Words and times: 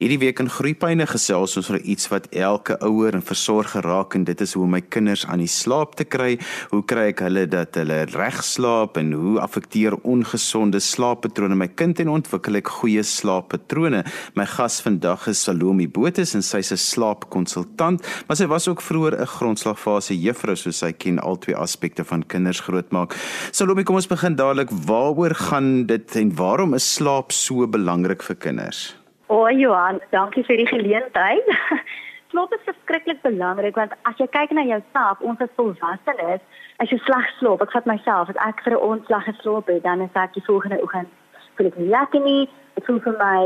Hierdie 0.00 0.16
week 0.16 0.38
in 0.40 0.48
Groepyne 0.48 1.04
gesels 1.04 1.58
ons 1.60 1.66
oor 1.68 1.82
iets 1.92 2.06
wat 2.08 2.30
elke 2.32 2.72
ouer 2.86 3.12
en 3.18 3.20
versorger 3.20 3.84
raak 3.84 4.14
en 4.16 4.22
dit 4.24 4.40
is 4.40 4.54
hoe 4.56 4.64
my 4.64 4.78
kinders 4.80 5.26
aan 5.28 5.42
die 5.42 5.50
slaap 5.52 5.92
te 5.98 6.06
kry. 6.08 6.38
Hoe 6.70 6.80
kry 6.88 7.10
ek 7.10 7.18
hulle 7.26 7.42
dat 7.52 7.76
hulle 7.76 7.98
reg 8.08 8.38
slaap 8.40 8.96
en 8.96 9.10
hoe 9.12 9.34
affekteer 9.44 9.98
ongesonde 10.00 10.80
slaappatrone 10.80 11.58
my 11.60 11.68
kind 11.68 12.00
en 12.00 12.14
ontwikkel 12.14 12.56
ek 12.62 12.70
goeie 12.78 13.04
slaappatrone? 13.04 14.00
My 14.40 14.46
gas 14.48 14.78
vandag 14.86 15.26
is 15.34 15.42
Salome 15.44 15.84
Botus 15.84 16.32
en 16.32 16.46
sy's 16.48 16.72
'n 16.72 16.80
slaapkonsultant, 16.80 18.00
maar 18.24 18.40
sy 18.40 18.48
was 18.48 18.68
ook 18.72 18.80
vroeër 18.80 19.20
'n 19.20 19.26
grondslagfase 19.36 20.16
juffrou, 20.16 20.56
so 20.56 20.70
sy 20.70 20.92
ken 20.92 21.18
al 21.18 21.36
twee 21.36 21.56
aspekte 21.56 22.04
van 22.04 22.24
kinders 22.24 22.60
grootmaak. 22.60 23.12
Salome, 23.52 23.84
kom 23.84 23.96
ons 23.96 24.08
begin 24.08 24.34
dadelik. 24.34 24.70
Waaroor 24.70 25.34
gaan 25.34 25.84
dit 25.84 26.16
en 26.16 26.34
waarom 26.34 26.74
is 26.74 26.94
slaap 26.94 27.32
so 27.32 27.68
belangrik 27.68 28.22
vir 28.22 28.36
kinders? 28.36 28.99
O, 29.30 29.44
oh, 29.44 29.50
Johan, 29.50 30.00
dankie 30.10 30.42
vir 30.42 30.56
die 30.58 30.66
geleentheid. 30.66 31.50
Slaap 32.32 32.50
is 32.56 32.64
verskriklik 32.66 33.20
belangrik 33.22 33.76
want 33.78 33.92
as 34.10 34.18
jy 34.18 34.26
kyk 34.34 34.50
na 34.58 34.64
jouself, 34.66 35.20
ons 35.22 35.38
as 35.44 35.52
volwassenes, 35.54 36.42
as 36.82 36.90
jy 36.90 36.98
sleg 37.04 37.28
slaap, 37.36 37.62
ek 37.62 37.76
vat 37.76 37.86
myself, 37.86 38.32
as 38.32 38.40
ek 38.48 38.64
vir 38.64 38.74
'n 38.74 38.82
ontslag 38.88 39.28
geslaap 39.28 39.70
het, 39.70 39.84
dan 39.84 40.02
is 40.02 40.18
ek 40.18 40.34
die 40.34 40.42
volgende 40.48 40.80
oggend 40.82 41.14
voel 41.54 41.70
ek 41.70 41.78
nie 41.78 41.92
lekker 41.94 42.24
nie. 42.26 42.48
Ek 42.74 42.88
voel 42.88 42.98
vir 43.06 43.16
my 43.22 43.38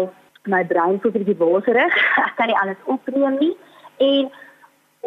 my 0.55 0.63
brein 0.73 0.97
voel 1.05 1.13
bietjie 1.19 1.37
boserig. 1.37 2.01
Ek 2.29 2.33
kan 2.41 2.49
nie 2.49 2.59
alles 2.63 2.81
opneem 2.97 3.37
nie. 3.45 3.53
En 4.09 4.33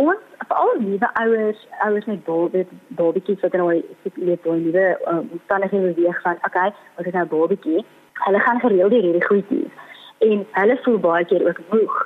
ons 0.05 0.21
veral 0.45 0.77
nuwe 0.85 1.09
ouers, 1.23 1.65
ouers 1.89 2.05
met 2.05 2.23
babies, 2.29 2.69
babietjies 3.01 3.41
wat 3.41 3.57
nou 3.57 3.73
leef 3.73 4.45
in 4.45 4.63
nuwe 4.69 4.85
uh, 4.93 5.19
omstandighede 5.25 5.93
beweeg 5.97 6.21
van, 6.21 6.37
okay, 6.45 6.69
as 7.01 7.05
ek 7.05 7.13
nou 7.17 7.25
'n 7.25 7.33
babietjie, 7.33 7.85
hulle 8.27 8.45
gaan 8.45 8.61
gereeld 8.61 8.93
hierdie 8.93 9.25
goedjies 9.25 9.85
en 10.17 10.45
hulle 10.51 10.77
voel 10.83 10.99
baie 10.99 11.25
keer 11.25 11.47
ook 11.47 11.59
moeg. 11.71 11.97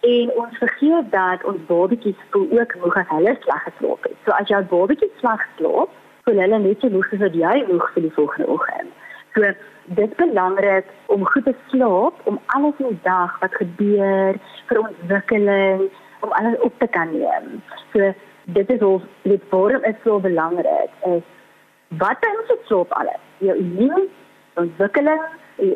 En 0.00 0.30
ons 0.42 0.58
vergeet 0.58 1.10
dat 1.12 1.44
ons 1.44 1.66
babatjies 1.66 2.20
voel 2.30 2.48
ook 2.58 2.76
moeg 2.82 2.96
as 2.96 3.08
hulle 3.08 3.36
sleg 3.40 3.62
geslaap 3.68 4.06
het. 4.08 4.16
So 4.24 4.36
as 4.36 4.48
jou 4.48 4.62
babatjie 4.72 5.10
sleg 5.20 5.42
slaap, 5.56 5.90
voel 6.24 6.40
hulle 6.44 6.58
net 6.58 6.80
so 6.80 6.92
moeg 6.94 7.10
wat 7.24 7.36
jy 7.36 7.56
moeg 7.68 7.90
vir 7.94 8.06
die 8.06 8.14
volgende 8.16 8.48
oggend. 8.54 8.94
So 9.34 9.52
dit 9.84 10.06
is 10.08 10.16
belangrik 10.16 10.86
om 11.06 11.26
goed 11.26 11.44
te 11.44 11.54
slaap, 11.68 12.14
om 12.24 12.40
alles 12.46 12.78
in 12.78 12.94
die 12.94 13.02
dag 13.02 13.36
wat 13.42 13.54
gebeur 13.60 14.38
vir 14.70 14.80
ontwikkeling, 14.80 15.84
om 16.20 16.32
alles 16.40 16.56
op 16.60 16.78
te 16.78 16.86
kan 16.86 17.12
neem. 17.12 17.60
So 17.92 18.12
dit 18.56 18.70
is 18.70 18.80
al 18.80 19.02
dit 19.22 19.42
vorm 19.50 19.84
is 19.84 20.00
so 20.04 20.18
belangrik 20.20 20.96
is 21.12 21.22
wat 22.00 22.26
ons 22.32 22.56
slaap 22.66 22.92
alles. 23.02 23.20
Jou 23.38 23.56
immuun 23.56 24.08
ontwikkeling 24.54 25.22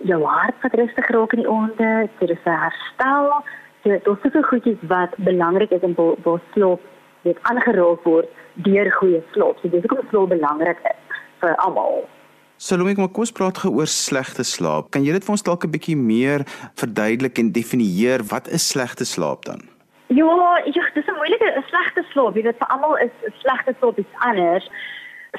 jou 0.04 0.22
hart 0.24 0.54
wat 0.62 0.74
rustig 0.74 1.08
raak 1.08 1.32
in 1.32 1.42
die 1.42 1.50
oonde, 1.50 2.08
dit 2.18 2.30
is 2.30 2.44
'n 2.44 2.58
herstel. 2.64 3.44
Dit 3.82 4.06
is 4.06 4.20
soveel 4.22 4.42
goedjies 4.42 4.82
wat 4.88 5.12
belangrik 5.16 5.70
is 5.70 5.82
in 5.82 5.94
waar 5.94 6.41
slaap 6.52 6.80
dit 7.22 7.38
aangeraak 7.42 8.02
word 8.04 8.28
deur 8.54 8.91
goeie 8.91 9.22
slaap. 9.32 9.58
So 9.60 9.68
dis 9.68 9.84
hoekom 9.84 10.08
slaap 10.10 10.28
belangrik 10.28 10.78
is 10.82 11.00
vir 11.41 11.54
almal. 11.56 12.08
Salome, 12.56 12.94
kom 12.94 13.10
ons 13.14 13.32
praat 13.32 13.58
gou 13.58 13.72
oor 13.74 13.91
slegte 13.91 14.44
slaap. 14.44 14.91
Kan 14.91 15.04
jy 15.04 15.12
dit 15.12 15.24
vir 15.24 15.34
ons 15.34 15.42
dalk 15.42 15.64
'n 15.64 15.70
bietjie 15.70 15.96
meer 15.96 16.44
verduidelik 16.80 17.38
en 17.38 17.52
definieer 17.52 18.22
wat 18.30 18.48
is 18.48 18.69
slegte 18.69 19.04
slaap 19.04 19.44
dan? 19.44 19.60
Ja, 20.08 20.58
ek 20.64 20.72
dink 20.72 20.94
dis 20.94 21.08
'n 21.08 21.19
moeilike 21.19 21.62
slegte 21.69 22.04
slaap. 22.12 22.36
Jy 22.36 22.42
weet 22.42 22.58
vir 22.58 22.69
almal 22.69 22.96
is 22.96 23.10
slegte 23.41 23.74
slaap 23.78 23.98
iets 23.98 24.16
anders. 24.19 24.70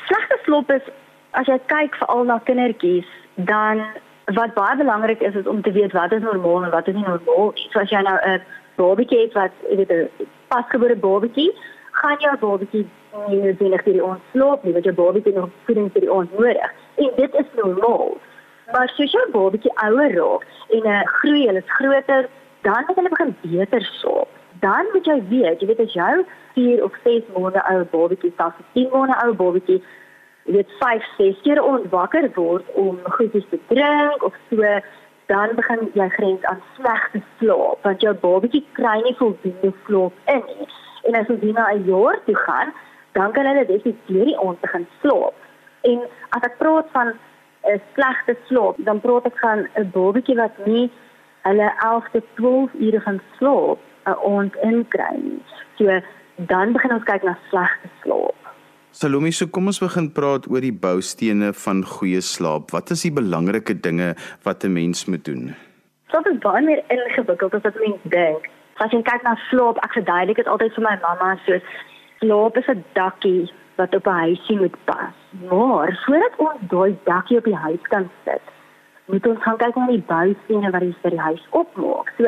Slegte 0.07 0.37
slaap 0.45 0.69
is 0.71 0.81
as 1.31 1.47
jy 1.47 1.59
kyk 1.67 1.95
veral 1.95 2.25
na 2.25 2.39
kindertjies, 2.47 3.07
dan 3.35 3.83
wat 4.33 4.53
baie 4.53 4.77
belangrik 4.77 5.21
is 5.21 5.35
is 5.35 5.47
om 5.47 5.61
te 5.61 5.71
weet 5.71 5.91
wat 5.91 6.11
is 6.11 6.21
normaal 6.21 6.63
en 6.63 6.71
wat 6.71 6.87
is 6.87 6.93
nie 6.93 7.07
normaal 7.07 7.51
nie. 7.53 7.67
So 7.71 7.79
as 7.79 7.89
jy 7.89 8.01
nou 8.01 8.17
'n 8.21 8.41
babatjie 8.75 9.19
het 9.19 9.33
wat 9.33 9.51
jy 9.69 9.75
weet 9.75 9.91
'n 9.91 10.09
pasgebore 10.47 10.95
babatjie, 10.95 11.53
gaan 11.91 12.17
jou 12.19 12.37
babatjie 12.37 12.85
nie 13.27 13.41
noodwendig 13.41 13.83
vir 13.83 14.03
ons 14.03 14.21
slaap 14.31 14.63
nie, 14.63 14.73
want 14.73 14.85
jou 14.85 14.95
babatjie 14.95 15.33
nog 15.33 15.49
voeding 15.65 15.91
vir 15.91 16.11
ons 16.11 16.29
nodig. 16.37 16.71
En 16.95 17.11
dit 17.15 17.35
is 17.35 17.49
normaal. 17.55 18.17
Maar 18.71 18.81
as 18.81 18.97
jy 18.97 19.25
babatjie 19.31 19.71
ouer 19.75 20.15
raak 20.15 20.43
en 20.69 20.85
uh, 20.85 21.01
groei, 21.03 21.45
hulle 21.47 21.61
is 21.63 21.75
groter, 21.77 22.29
dan 22.61 22.83
moet 22.87 22.95
hulle 22.95 23.09
begin 23.09 23.35
beter 23.41 23.81
slaap. 23.81 24.27
Dan 24.59 24.85
moet 24.93 25.05
jy 25.05 25.21
weet, 25.29 25.59
jy 25.61 25.67
weet 25.67 25.79
as 25.79 25.93
jou 25.93 26.25
4 26.53 26.83
of 26.83 26.93
6 27.03 27.21
maande 27.37 27.61
ou 27.71 27.83
babatjie, 27.91 28.33
selfs 28.37 28.55
10 28.73 28.89
maande 28.91 29.15
ou 29.25 29.33
babatjie 29.33 29.83
weet 30.45 30.69
5, 30.79 31.03
6 31.17 31.41
keer 31.41 31.63
ontwakker 31.63 32.29
word 32.33 32.65
om 32.73 32.99
goedjies 33.17 33.45
te 33.49 33.59
drink 33.67 34.23
of 34.23 34.33
so, 34.49 34.79
dan 35.25 35.55
begin 35.57 35.87
jy 35.97 36.09
grens 36.17 36.43
aan 36.43 36.61
slegte 36.75 37.21
slaap 37.39 37.85
want 37.87 38.03
jou 38.05 38.13
babatjie 38.21 38.61
kry 38.77 38.99
nie 39.01 39.15
voldoende 39.21 39.71
slaap 39.85 40.33
in 40.33 40.43
nie. 40.51 40.67
En 41.09 41.17
as 41.21 41.31
jy 41.31 41.53
na 41.53 41.71
'n 41.71 41.85
jaar 41.89 42.19
toe 42.25 42.35
gaan, 42.35 42.73
dan 43.13 43.31
kan 43.31 43.45
hulle 43.45 43.65
definitief 43.65 44.25
die 44.25 44.37
aand 44.37 44.61
begin 44.61 44.87
slaap. 45.01 45.33
En 45.81 45.99
as 46.29 46.43
ek 46.43 46.57
praat 46.57 46.87
van 46.91 47.13
'n 47.63 47.81
slegte 47.93 48.37
slaap, 48.47 48.75
dan 48.77 49.01
praat 49.01 49.25
ek 49.25 49.39
van 49.39 49.67
'n 49.75 49.91
babatjie 49.91 50.35
wat 50.35 50.65
nie 50.65 50.91
hulle 51.41 51.73
11 51.79 52.09
tot 52.11 52.25
12 52.35 52.73
ure 52.73 53.01
van 53.01 53.21
slaap 53.37 53.79
'n 54.05 54.17
aand 54.31 54.55
inkry 54.55 55.15
nie. 55.17 55.43
So 55.77 55.99
dan 56.35 56.71
begin 56.71 56.91
ons 56.91 57.03
kyk 57.03 57.23
na 57.23 57.37
slegte 57.49 57.89
slaap. 58.03 58.44
Salome, 58.95 59.27
so 59.35 59.49
kom 59.51 59.65
ons 59.67 59.81
begin 59.83 60.05
praat 60.15 60.45
oor 60.47 60.63
die 60.63 60.71
boustene 60.83 61.49
van 61.65 61.81
goeie 61.83 62.21
slaap. 62.23 62.69
Wat 62.71 62.93
is 62.93 63.01
die 63.03 63.09
belangrike 63.11 63.73
dinge 63.87 64.13
wat 64.45 64.63
'n 64.63 64.71
mens 64.71 65.03
moet 65.11 65.25
doen? 65.25 65.51
Dit 66.13 66.27
is 66.31 66.37
baie 66.45 66.61
meer 66.63 66.81
ingewikkeld 66.87 67.53
as 67.53 67.65
wat 67.67 67.75
mense 67.75 68.09
dink. 68.15 68.47
As 68.79 68.91
jy 68.91 69.01
kyk 69.01 69.23
na 69.23 69.35
slaap, 69.49 69.83
ek 69.83 69.97
verduidelik 69.97 70.37
dit 70.37 70.47
altyd 70.47 70.71
vir 70.75 70.83
my 70.87 70.95
mamma 71.01 71.35
so 71.45 71.59
slaap 72.21 72.57
is 72.57 72.69
'n 72.69 72.85
dakkie 72.93 73.51
wat 73.75 73.95
op 73.95 74.07
'n 74.07 74.19
huisie 74.23 74.57
moet 74.57 74.77
pas. 74.85 75.13
Maar 75.51 75.91
voordat 76.05 76.33
ons 76.37 76.61
daai 76.69 76.95
dakkie 77.03 77.37
op 77.37 77.43
die 77.51 77.61
huis 77.67 77.83
kan 77.91 78.09
sit, 78.23 78.45
moet 79.11 79.27
ons 79.27 79.43
gaan 79.43 79.57
kyk 79.57 79.75
na 79.75 79.87
die 79.87 80.07
boustene 80.07 80.71
wat 80.71 80.81
die 80.81 80.95
vir 81.01 81.11
die 81.11 81.25
huis 81.27 81.43
opmaak. 81.51 82.13
So 82.17 82.23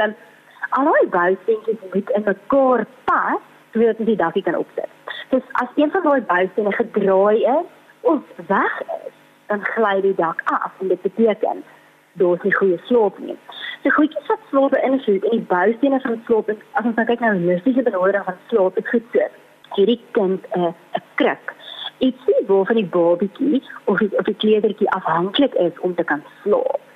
al 0.69 0.93
die 1.01 1.15
boustene 1.15 1.79
moet 1.93 2.09
in 2.09 2.23
mekaar 2.23 2.85
pas 3.05 3.39
sodat 3.71 4.05
die 4.05 4.19
dakkie 4.19 4.43
kan 4.43 4.55
opsit. 4.55 4.96
Dus 5.29 5.41
as 5.51 5.67
een 5.75 5.91
van 5.91 6.03
daai 6.03 6.21
boustene 6.21 6.71
gedraai 6.71 7.43
is 7.43 7.65
of 8.01 8.21
weg 8.47 8.81
is, 8.81 9.15
dan 9.47 9.65
gly 9.65 10.01
die 10.01 10.15
dak 10.15 10.41
af 10.43 10.71
en 10.79 10.87
dit 10.87 11.01
beteken 11.01 11.63
daar's 12.17 12.41
nie 12.41 12.55
goeie 12.55 12.79
sloop 12.85 13.17
nie. 13.19 13.37
Die 13.81 13.91
goedjies 13.91 14.27
wat 14.27 14.47
sloop 14.49 14.71
beïnvloed 14.71 15.23
en 15.29 15.35
die 15.35 15.45
boustene 15.51 15.99
van 15.99 16.21
sloop, 16.25 16.49
as 16.49 16.85
ons 16.85 16.95
nou 16.97 17.05
kyk 17.09 17.21
na 17.21 17.33
die 17.35 17.45
holistiese 17.45 17.85
benadering 17.85 18.25
van 18.25 18.39
sloop, 18.47 18.79
is 18.81 18.89
goed 18.89 19.13
so. 19.13 19.29
Hierdie 19.75 19.99
kind 20.17 20.47
'n 20.55 20.59
uh, 20.59 20.73
'n 20.97 21.03
kruk. 21.21 21.53
Iets 21.97 22.23
wat 22.47 22.67
van 22.67 22.75
die 22.75 22.89
babatjie 22.97 23.63
of 23.85 24.01
of 24.01 24.25
die 24.25 24.39
kleutertjie 24.43 24.89
afhanklik 24.89 25.53
is 25.53 25.79
om 25.79 25.95
te 25.95 26.03
kan 26.03 26.23
sloop. 26.41 26.86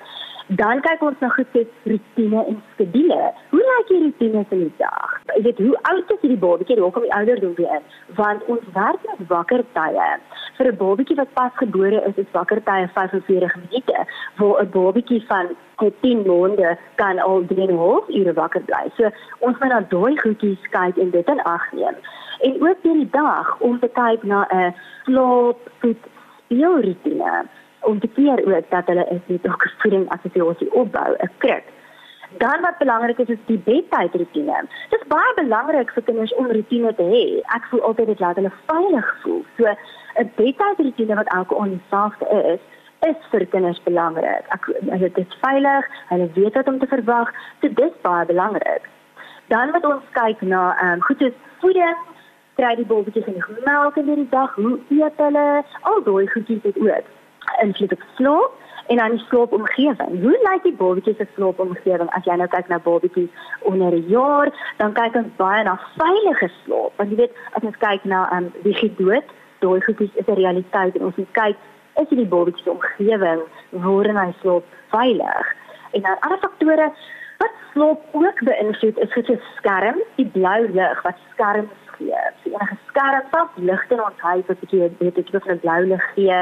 Dan 0.56 0.82
kyk 0.84 1.00
ons 1.06 1.20
na 1.22 1.28
goed 1.32 1.48
soos 1.54 1.68
rutine 1.88 2.40
en 2.50 2.56
skedule. 2.72 3.20
Hoe 3.52 3.60
lyk 3.60 3.86
die 3.88 4.00
rutine 4.02 4.42
van 4.50 4.58
die 4.58 4.72
dag? 4.76 5.12
Jy 5.30 5.42
weet 5.46 5.60
hoe 5.64 5.78
oud 5.90 6.10
is 6.12 6.20
die 6.20 6.36
babatjie? 6.42 6.76
Hoe 6.80 6.90
kom 6.92 7.06
die 7.06 7.14
ouderdom 7.16 7.54
weer 7.56 7.78
in? 7.78 7.86
Want 8.18 8.44
ons 8.52 8.66
werk 8.74 9.06
met 9.08 9.22
wakker 9.30 9.62
tye. 9.78 10.08
Vir 10.58 10.68
'n 10.72 10.76
babatjie 10.82 11.16
wat 11.16 11.32
pas 11.38 11.54
gebore 11.62 12.02
is, 12.08 12.16
is 12.24 12.34
wakker 12.36 12.60
tye 12.68 12.88
45 12.98 13.56
minute, 13.62 14.04
waar 14.36 14.60
'n 14.62 14.70
babatjie 14.76 15.22
van 15.30 15.56
10 16.00 16.26
maande 16.26 16.76
kan 16.94 17.18
al 17.18 17.46
3,5 17.46 18.08
ure 18.08 18.32
wakker 18.32 18.62
bly. 18.68 18.84
So 18.96 19.10
ons 19.38 19.58
moet 19.58 19.72
na 19.72 19.80
daai 19.80 20.16
goedjies 20.16 20.68
kyk 20.70 20.96
en 20.96 21.10
dit 21.10 21.28
in 21.28 21.42
ag 21.42 21.72
neem. 21.72 21.96
En 22.40 22.52
ook 22.62 22.82
deur 22.82 23.00
die 23.00 23.10
dag 23.10 23.60
om 23.60 23.78
te 23.78 23.88
kyk 23.88 24.22
na 24.22 24.46
'n 24.50 24.74
slaap, 25.04 25.58
voed, 25.78 26.02
speelrutine 26.44 27.48
om 27.82 28.00
te 28.00 28.08
keer 28.08 28.54
ook 28.54 28.70
dat 28.70 28.86
hulle 28.86 29.06
is 29.10 29.20
net 29.26 29.46
ook 29.48 29.64
'n 29.64 29.78
voeding 29.78 30.08
assosiasie 30.08 30.72
opbou, 30.72 31.10
'n 31.18 31.30
kruk. 31.38 31.64
Dan 32.38 32.60
wat 32.60 32.78
belangrik 32.78 33.18
is 33.18 33.28
is 33.28 33.44
die 33.46 33.58
bedtydroetine. 33.58 34.64
Dit 34.90 35.00
is 35.00 35.06
baie 35.06 35.32
belangrik 35.34 35.90
vir 35.90 36.02
kinders 36.02 36.34
om 36.34 36.46
rutine 36.46 36.94
te 36.94 37.02
hê. 37.02 37.54
Ek 37.56 37.64
voel 37.70 37.82
altyd 37.82 38.06
dit 38.06 38.20
laat 38.20 38.36
hulle 38.36 38.52
veilig 38.66 39.16
voel. 39.22 39.44
So 39.56 39.64
'n 40.14 40.32
bedtydroetine 40.34 41.14
wat 41.14 41.34
elke 41.34 41.58
aand 41.58 41.70
dieselfde 41.78 42.26
is, 42.52 42.60
is 43.10 43.16
vir 43.30 43.46
kinders 43.46 43.82
belangrik. 43.82 44.44
Ek 44.48 44.66
dit 45.00 45.18
is 45.18 45.38
veilig, 45.40 45.86
hulle 46.08 46.30
weet 46.34 46.54
wat 46.54 46.68
om 46.68 46.78
te 46.78 46.86
verwag. 46.86 47.32
So 47.60 47.68
dit 47.68 47.78
is 47.78 48.00
baie 48.00 48.26
belangrik. 48.26 48.88
Dan 49.46 49.70
moet 49.70 49.84
ons 49.84 50.04
kyk 50.12 50.40
na 50.40 50.76
ehm 50.76 50.92
um, 50.92 51.02
goed 51.02 51.18
soos 51.18 51.32
voeding 51.60 51.96
kry 52.54 52.74
die 52.76 52.86
babatjies 52.86 53.24
genoeg 53.24 53.48
melk 53.64 53.96
in 53.96 54.14
die 54.14 54.28
dag, 54.30 54.54
hoe 54.54 54.78
eet 54.88 55.16
hulle? 55.16 55.64
Al 55.88 56.02
daai 56.02 56.26
goedjies 56.34 56.62
het 56.62 56.78
ook 56.78 57.04
invloed 57.60 57.92
op 57.92 58.04
slaap 58.16 58.50
en 58.86 58.96
dan 58.96 59.10
die 59.10 59.24
slaapomgewing. 59.28 60.20
Hoe 60.22 60.38
lyk 60.42 60.62
die 60.62 60.74
babatjie 60.74 61.14
se 61.14 61.26
slaapomgewing 61.34 62.10
as 62.10 62.24
jy 62.24 62.36
nou 62.36 62.48
kyk 62.48 62.68
na 62.68 62.78
babatjies 62.78 63.30
onder 63.60 63.94
'n 63.94 64.08
jaar, 64.08 64.50
dan 64.76 64.92
kyk 64.92 65.14
ons 65.14 65.36
baie 65.36 65.62
na 65.64 65.78
veilige 65.96 66.50
slaap. 66.64 66.92
Want 66.96 67.10
jy 67.10 67.16
weet, 67.16 67.36
as 67.52 67.62
ons 67.62 67.78
kyk 67.78 68.04
na 68.04 68.28
ehm 68.30 68.44
um, 68.44 68.52
wie 68.62 68.74
gedood, 68.74 69.24
daai 69.58 69.80
goedjies 69.80 70.14
is 70.14 70.26
'n 70.26 70.34
realiteit 70.34 70.96
en 70.96 71.04
ons 71.04 71.16
moet 71.16 71.32
kyk 71.32 71.56
is 72.00 72.08
die 72.08 72.26
babatjie 72.26 72.62
se 72.62 72.70
omgewing 72.70 73.42
waarin 73.70 74.16
hy 74.16 74.34
slaap 74.40 74.64
veilig. 74.88 75.46
En 75.92 76.00
dan 76.02 76.20
ander 76.20 76.38
faktore 76.38 76.92
Wat 77.42 77.54
slaap 77.72 78.00
ook 78.12 78.38
beïnvloed 78.44 78.98
is 78.98 79.14
dit 79.14 79.28
'n 79.30 79.40
skerm, 79.56 79.96
die 80.14 80.26
blou 80.26 80.60
lig 80.72 81.02
wat 81.02 81.18
skerms 81.32 81.78
gee. 81.96 82.20
So 82.42 82.50
enige 82.50 82.76
skerm 82.88 83.24
wat 83.30 83.50
lig 83.54 83.90
in 83.90 84.02
ons 84.02 84.20
huis 84.20 84.46
wat 84.46 84.70
jy 84.70 84.90
weet 84.98 85.14
dit 85.14 85.34
is 85.34 85.46
'n 85.46 85.58
blou 85.64 85.80
lig 85.86 86.04
gee, 86.14 86.38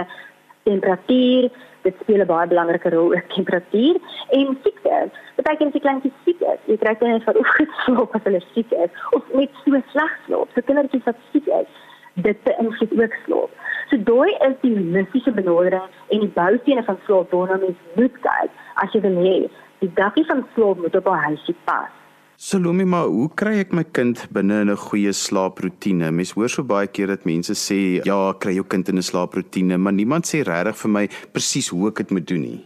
temperatuur, 0.62 1.50
dit 1.82 1.94
speel 2.00 2.20
'n 2.20 2.26
baie 2.26 2.46
belangrike 2.46 2.90
rol 2.90 3.14
ook 3.14 3.28
temperatuur 3.34 3.96
en 4.28 4.58
siekte. 4.62 5.10
Beteken 5.36 5.66
as 5.66 5.72
jy 5.72 5.80
kleintjies 5.80 6.18
siek 6.24 6.40
is, 6.40 6.60
jy 6.66 6.76
kry 6.76 6.94
dan 6.98 7.10
net 7.10 7.24
vir 7.24 7.38
oefenslaap 7.42 8.14
as 8.14 8.24
hulle 8.24 8.42
siek 8.54 8.72
is 8.72 8.90
of 9.10 9.22
net 9.34 9.50
so 9.64 9.82
sleg 9.92 10.12
slaap. 10.26 10.48
So 10.54 10.60
kindertjies 10.60 11.04
wat 11.04 11.16
siek 11.32 11.46
is, 11.46 11.70
dit 12.14 12.42
beïnvloed 12.44 12.92
ook 13.02 13.14
slaap. 13.24 13.50
So 13.90 13.96
daai 13.96 14.32
is 14.48 14.56
die 14.60 14.74
holistiese 14.76 15.32
benadering 15.32 15.88
en 16.08 16.20
die 16.20 16.34
boustene 16.40 16.84
van 16.84 16.98
slaap 17.06 17.30
waarna 17.30 17.56
mens 17.64 17.78
moet 17.96 18.20
kyk 18.26 18.50
as 18.74 18.92
jy 18.92 19.00
wil 19.00 19.18
hê 19.24 19.38
die 19.80 19.92
dakkie 19.94 20.26
van 20.26 20.46
slaap 20.54 20.76
moet 20.76 20.96
op 20.96 21.08
'n 21.08 21.24
huisie 21.26 21.56
pas. 21.64 21.99
Salome, 22.40 22.86
maar 22.88 23.04
hoe 23.04 23.26
kry 23.36 23.58
ek 23.60 23.74
my 23.76 23.82
kind 23.96 24.16
binne 24.32 24.62
in 24.64 24.70
'n 24.72 24.82
goeie 24.82 25.12
slaaproetine? 25.12 26.08
Mens 26.10 26.30
hoor 26.32 26.48
so 26.48 26.62
baie 26.64 26.86
keer 26.86 27.08
dat 27.12 27.26
mense 27.28 27.52
sê, 27.52 28.00
"Ja, 28.02 28.32
kry 28.32 28.54
jou 28.54 28.64
kind 28.64 28.88
in 28.88 28.96
'n 28.96 29.02
slaaproetine," 29.02 29.76
maar 29.76 29.92
niemand 29.92 30.24
sê 30.24 30.40
regtig 30.42 30.76
vir 30.76 30.90
my 30.90 31.08
presies 31.32 31.68
hoe 31.68 31.88
ek 31.88 31.96
dit 31.96 32.10
moet 32.10 32.26
doen 32.26 32.40
nie. 32.40 32.64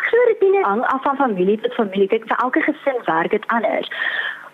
So 0.00 0.16
roetine 0.28 0.64
hang 0.64 0.82
af 0.82 1.02
van 1.02 1.16
familie 1.16 1.60
tot 1.60 1.74
familie. 1.74 2.08
Kyk, 2.08 2.24
vir 2.26 2.38
elke 2.42 2.60
gesin 2.60 2.98
werk 3.04 3.30
dit 3.30 3.46
anders. 3.46 3.88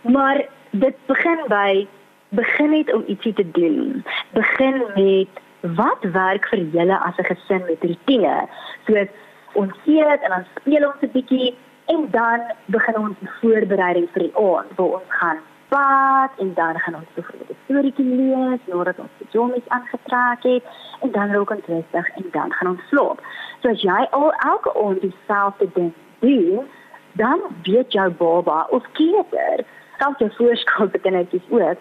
Maar 0.02 0.42
dit 0.72 0.96
begin 1.06 1.38
by 1.48 1.86
begin 2.30 2.70
net 2.70 2.92
om 2.92 3.04
ietsie 3.06 3.34
te 3.34 3.50
doen. 3.50 4.04
Begin 4.34 4.82
met 4.96 5.28
wat 5.76 6.02
werk 6.02 6.48
vir 6.48 6.58
julle 6.58 6.98
as 6.98 7.16
'n 7.18 7.24
gesin 7.24 7.62
met 7.66 7.82
roetine? 7.82 8.48
So 8.86 9.06
ons 9.52 9.74
eet 9.86 10.20
en 10.22 10.30
dan 10.30 10.44
speel 10.58 10.86
ons 10.86 11.02
'n 11.02 11.12
bietjie 11.12 11.54
en 11.92 12.08
dan 12.10 12.40
begin 12.66 12.98
ons 12.98 13.16
die 13.20 13.32
voorbereiding 13.40 14.08
vir 14.12 14.22
die 14.26 14.36
aand 14.48 14.76
waar 14.76 14.94
ons 14.98 15.16
gaan 15.20 15.40
bad 15.72 16.30
en 16.44 16.54
dan 16.54 16.78
gaan 16.84 16.94
ons 17.00 17.14
byvoorbeeld 17.14 17.50
'n 17.50 17.62
storieetjie 17.64 18.10
lees 18.20 18.62
nadat 18.72 18.98
ons 19.04 19.14
die 19.18 19.26
pyjamas 19.30 19.68
aangetrek 19.76 20.42
het 20.42 20.64
en 21.00 21.10
dan 21.16 21.32
raak 21.34 21.50
ons 21.50 21.66
rustig 21.74 22.06
en 22.18 22.26
dan 22.36 22.52
gaan 22.52 22.68
ons 22.72 22.88
slaap. 22.88 23.18
So 23.60 23.68
as 23.68 23.82
jy 23.82 24.00
al 24.10 24.32
elke 24.32 24.70
aand 24.84 25.00
dieselfde 25.00 25.66
ding 25.74 25.92
doen, 26.20 26.68
dan 27.12 27.38
weet 27.62 27.92
jou 27.92 28.10
baba 28.10 28.66
of 28.70 28.84
kleuter, 28.92 29.64
selfs 29.98 30.18
jou 30.18 30.30
voorskoolkindertjies 30.38 31.48
ook, 31.48 31.78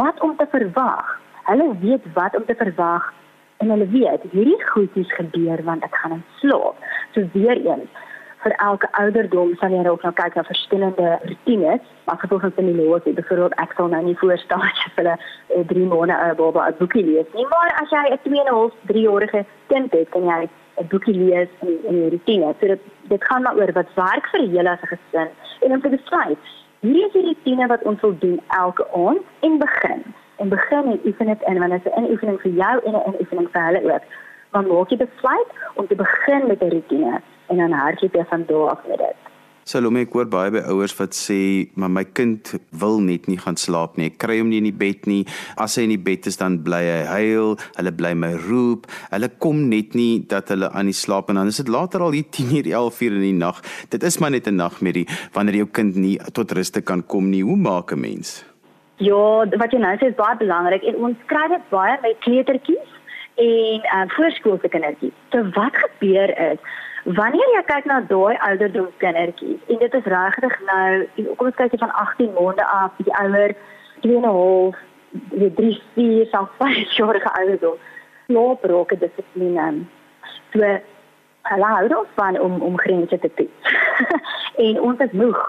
wat 0.00 0.20
om 0.20 0.36
te 0.36 0.46
verwag. 0.50 1.20
Hulle 1.42 1.78
weet 1.80 2.04
wat 2.14 2.36
om 2.36 2.44
te 2.44 2.54
verwag 2.54 3.12
en 3.56 3.70
hulle 3.70 3.88
weet 3.88 4.22
hierdie 4.30 4.62
goedjies 4.64 5.12
gebeur 5.12 5.62
want 5.64 5.82
ek 5.82 5.94
gaan 5.94 6.24
slaap. 6.40 6.76
So 7.12 7.24
weer 7.32 7.58
eens 7.66 7.90
vir 8.48 8.56
elke 8.66 8.88
ouderdom 9.02 9.54
sal 9.60 9.74
jy 9.76 9.84
ook 9.86 10.04
nou 10.06 10.12
kyk 10.20 10.34
na 10.34 10.44
verskillende 10.48 11.18
rotines. 11.30 11.84
Maar 12.08 12.20
gevolg 12.24 12.46
van 12.56 12.70
law 12.80 13.00
sê 13.04 13.14
byvoorbeeld 13.20 13.56
ek 13.64 13.74
sal 13.76 13.88
nou 13.94 14.02
nie 14.02 14.18
voorstel 14.22 14.64
dat 14.68 14.96
jy 14.96 15.16
'n 15.60 15.66
3 15.72 15.86
maande 15.92 16.16
ou 16.26 16.34
baba 16.42 16.68
'n 16.68 16.78
boekie 16.78 17.04
lees 17.04 17.28
nie, 17.34 17.46
maar 17.52 17.70
as 17.82 17.90
jy 17.90 18.04
'n 18.12 18.18
2 18.24 18.40
en 18.40 18.46
'n 18.46 18.54
half, 18.58 18.72
3 18.86 19.02
jarige 19.08 19.44
kind 19.68 19.92
het, 19.92 20.08
kan 20.08 20.24
jy 20.24 20.48
'n 20.80 20.88
boekie 20.88 21.14
lees 21.14 21.48
in 21.60 21.78
in 21.88 21.94
die 22.00 22.10
rotine. 22.10 22.54
So 22.60 22.66
dit 22.66 22.80
dit 23.08 23.24
gaan 23.24 23.42
maar 23.42 23.56
oor 23.56 23.72
wat 23.72 23.94
werk 23.94 24.26
vir 24.32 24.44
julle 24.44 24.70
as 24.70 24.82
'n 24.82 24.96
gesin 24.96 25.28
en 25.60 25.72
om 25.72 25.80
te 25.80 25.88
besluit 25.88 26.38
Hierdie 26.80 27.06
is 27.06 27.12
die 27.12 27.22
rotine 27.26 27.66
wat 27.66 27.82
ons 27.90 28.00
wil 28.00 28.12
doen 28.22 28.40
elke 28.54 28.84
aand 28.94 29.22
en 29.40 29.58
begin. 29.58 30.02
En 30.36 30.48
begin 30.48 30.84
en 30.92 31.00
oefen 31.04 31.26
dit 31.26 31.42
in 31.50 31.58
want 31.58 31.70
dit 31.70 31.86
is 31.86 31.92
'n 31.98 32.10
oefening 32.10 32.40
vir 32.40 32.52
jou 32.52 32.74
en 32.84 32.94
'n 32.94 33.16
oefening 33.20 33.48
vir 33.52 33.62
hulle 33.62 33.94
ook. 33.94 34.04
Maar 34.50 34.66
maak 34.66 34.90
jy 34.90 34.96
besluit 34.96 35.50
om 35.74 35.86
te 35.86 35.94
begin 35.94 36.46
met 36.46 36.62
'n 36.62 36.70
rotine 36.70 37.20
en 37.48 37.56
dan 37.56 37.72
hardloop 37.72 38.14
jy 38.14 38.24
van 38.30 38.44
daar 38.48 38.70
af 38.76 38.86
met 38.88 38.98
dit. 38.98 39.28
Salome 39.68 40.00
ek 40.06 40.14
hoor 40.16 40.28
baie 40.32 40.48
by 40.48 40.62
ouers 40.72 40.94
wat 40.96 41.12
sê 41.12 41.68
maar 41.76 41.90
my 41.92 42.04
kind 42.16 42.54
wil 42.80 43.02
net 43.04 43.26
nie 43.28 43.36
gaan 43.36 43.58
slaap 43.60 43.98
nie. 44.00 44.06
Ek 44.08 44.16
kry 44.22 44.38
hom 44.38 44.48
nie 44.48 44.62
in 44.62 44.68
die 44.70 44.78
bed 44.84 45.04
nie. 45.10 45.26
As 45.60 45.76
hy 45.76 45.84
in 45.84 45.92
die 45.92 46.00
bed 46.06 46.24
is 46.30 46.40
dan 46.40 46.56
bly 46.64 46.80
hy 46.86 47.02
huil, 47.10 47.58
hulle 47.76 47.92
bly 47.98 48.14
my 48.16 48.30
roep. 48.46 48.88
Hulle 49.12 49.28
kom 49.44 49.66
net 49.68 49.92
nie 49.98 50.24
dat 50.32 50.48
hulle 50.54 50.72
aan 50.72 50.88
die 50.88 50.96
slaap 50.96 51.28
en 51.28 51.42
dan 51.42 51.52
is 51.52 51.60
dit 51.60 51.68
later 51.68 52.06
al 52.06 52.16
hier 52.16 52.24
10:00, 52.38 52.72
11:00 52.72 53.20
in 53.20 53.26
die 53.26 53.36
nag. 53.36 53.60
Dit 53.92 54.08
is 54.08 54.16
maar 54.24 54.32
net 54.32 54.48
'n 54.48 54.56
nagmerrie 54.56 55.04
wanneer 55.36 55.60
jou 55.60 55.68
kind 55.68 56.00
nie 56.00 56.16
tot 56.32 56.56
ruste 56.56 56.80
kan 56.80 57.04
kom 57.04 57.28
nie. 57.28 57.44
Hoe 57.44 57.56
maak 57.56 57.92
'n 57.92 58.00
mens? 58.00 58.44
Ja, 58.96 59.44
wat 59.60 59.70
jy 59.70 59.78
nou 59.78 59.96
sê 60.00 60.08
is 60.08 60.16
baie 60.16 60.36
belangrik 60.36 60.82
en 60.82 60.96
ons 60.96 61.18
kry 61.26 61.44
dit 61.48 61.68
baie 61.70 61.98
by 62.02 62.16
kleutertjies 62.24 62.88
en 63.36 63.80
uh, 63.84 64.06
voorskoolse 64.16 64.68
kindertjies. 64.68 65.14
So 65.30 65.44
wat 65.54 65.76
gebeur 65.76 66.32
is 66.52 66.58
wanneer 67.16 67.54
jy 67.54 67.62
kyk 67.70 67.86
na 67.88 68.00
daai 68.12 68.36
ouderdom 68.50 68.88
kindertjies 69.02 69.60
en 69.72 69.78
dit 69.84 69.94
is 69.94 70.10
regtig 70.14 70.58
nou 70.70 70.88
kom 71.36 71.46
ons 71.50 71.60
kyk 71.60 71.78
van 71.80 71.94
18 72.04 72.34
maande 72.36 72.64
af 72.64 72.98
die 72.98 73.14
ouer 73.22 73.54
2.5 74.04 74.82
die 75.32 75.52
3 75.60 75.78
4 75.94 76.26
self 76.34 76.50
5 76.58 76.96
jarige 76.98 77.32
ouderdom 77.40 77.78
loop 78.28 78.64
roke 78.64 78.96
dissipline. 79.00 79.86
So 80.52 80.60
hulle 81.48 81.68
hou 81.74 81.86
daarvan 81.88 82.40
om 82.40 82.60
om 82.62 82.78
grense 82.78 83.18
te 83.18 83.30
toets. 83.34 83.72
en 84.66 84.80
ons 84.80 85.00
is 85.00 85.14
moeg. 85.22 85.40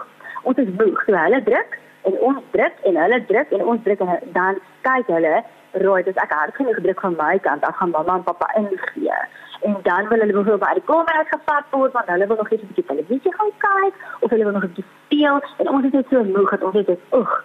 Ons 0.42 0.62
is 0.64 0.70
moeg. 0.78 1.02
So 1.04 1.16
hulle 1.16 1.42
druk 1.44 1.76
en 2.08 2.16
ons 2.30 2.46
druk 2.56 2.80
en 2.88 3.00
hulle 3.02 3.20
druk 3.32 3.52
en 3.56 3.66
ons 3.74 3.82
druk 3.84 4.04
en 4.06 4.32
dan 4.36 4.60
kyk 4.88 5.12
hulle, 5.12 5.42
"Rooi, 5.84 6.02
dis 6.02 6.22
ek 6.24 6.32
hard 6.32 6.56
genoeg 6.56 6.80
druk 6.80 7.00
van 7.00 7.16
my 7.20 7.38
kant, 7.38 7.62
dan 7.62 7.72
gaan 7.72 7.90
mamma 7.90 8.16
en 8.16 8.24
pappa 8.24 8.48
ingee." 8.56 9.20
En 9.60 9.76
dan 9.82 10.08
wil 10.08 10.18
hulle 10.18 10.32
bijvoorbeeld 10.32 10.64
uit 10.64 10.74
die 10.74 10.84
kamer 10.84 11.12
uitgevat 11.12 11.64
word 11.70 11.92
want 11.92 12.06
hulle 12.06 12.26
wil 12.26 12.36
nog 12.36 12.50
eens 12.50 12.62
'n 12.62 12.66
bietjie 12.66 12.84
televisie 12.84 13.34
gaan 13.34 13.52
kyk 13.58 13.94
of 14.20 14.30
hulle 14.30 14.44
wil 14.44 14.52
nog 14.52 14.64
'n 14.64 14.66
bietjie 14.66 14.90
speel 15.04 15.42
en 15.56 15.68
ons 15.68 15.84
is 15.84 15.92
net 15.92 16.06
so 16.10 16.24
moeg 16.24 16.50
dat 16.50 16.62
ons 16.62 16.74
net 16.74 16.98
oeg 17.12 17.44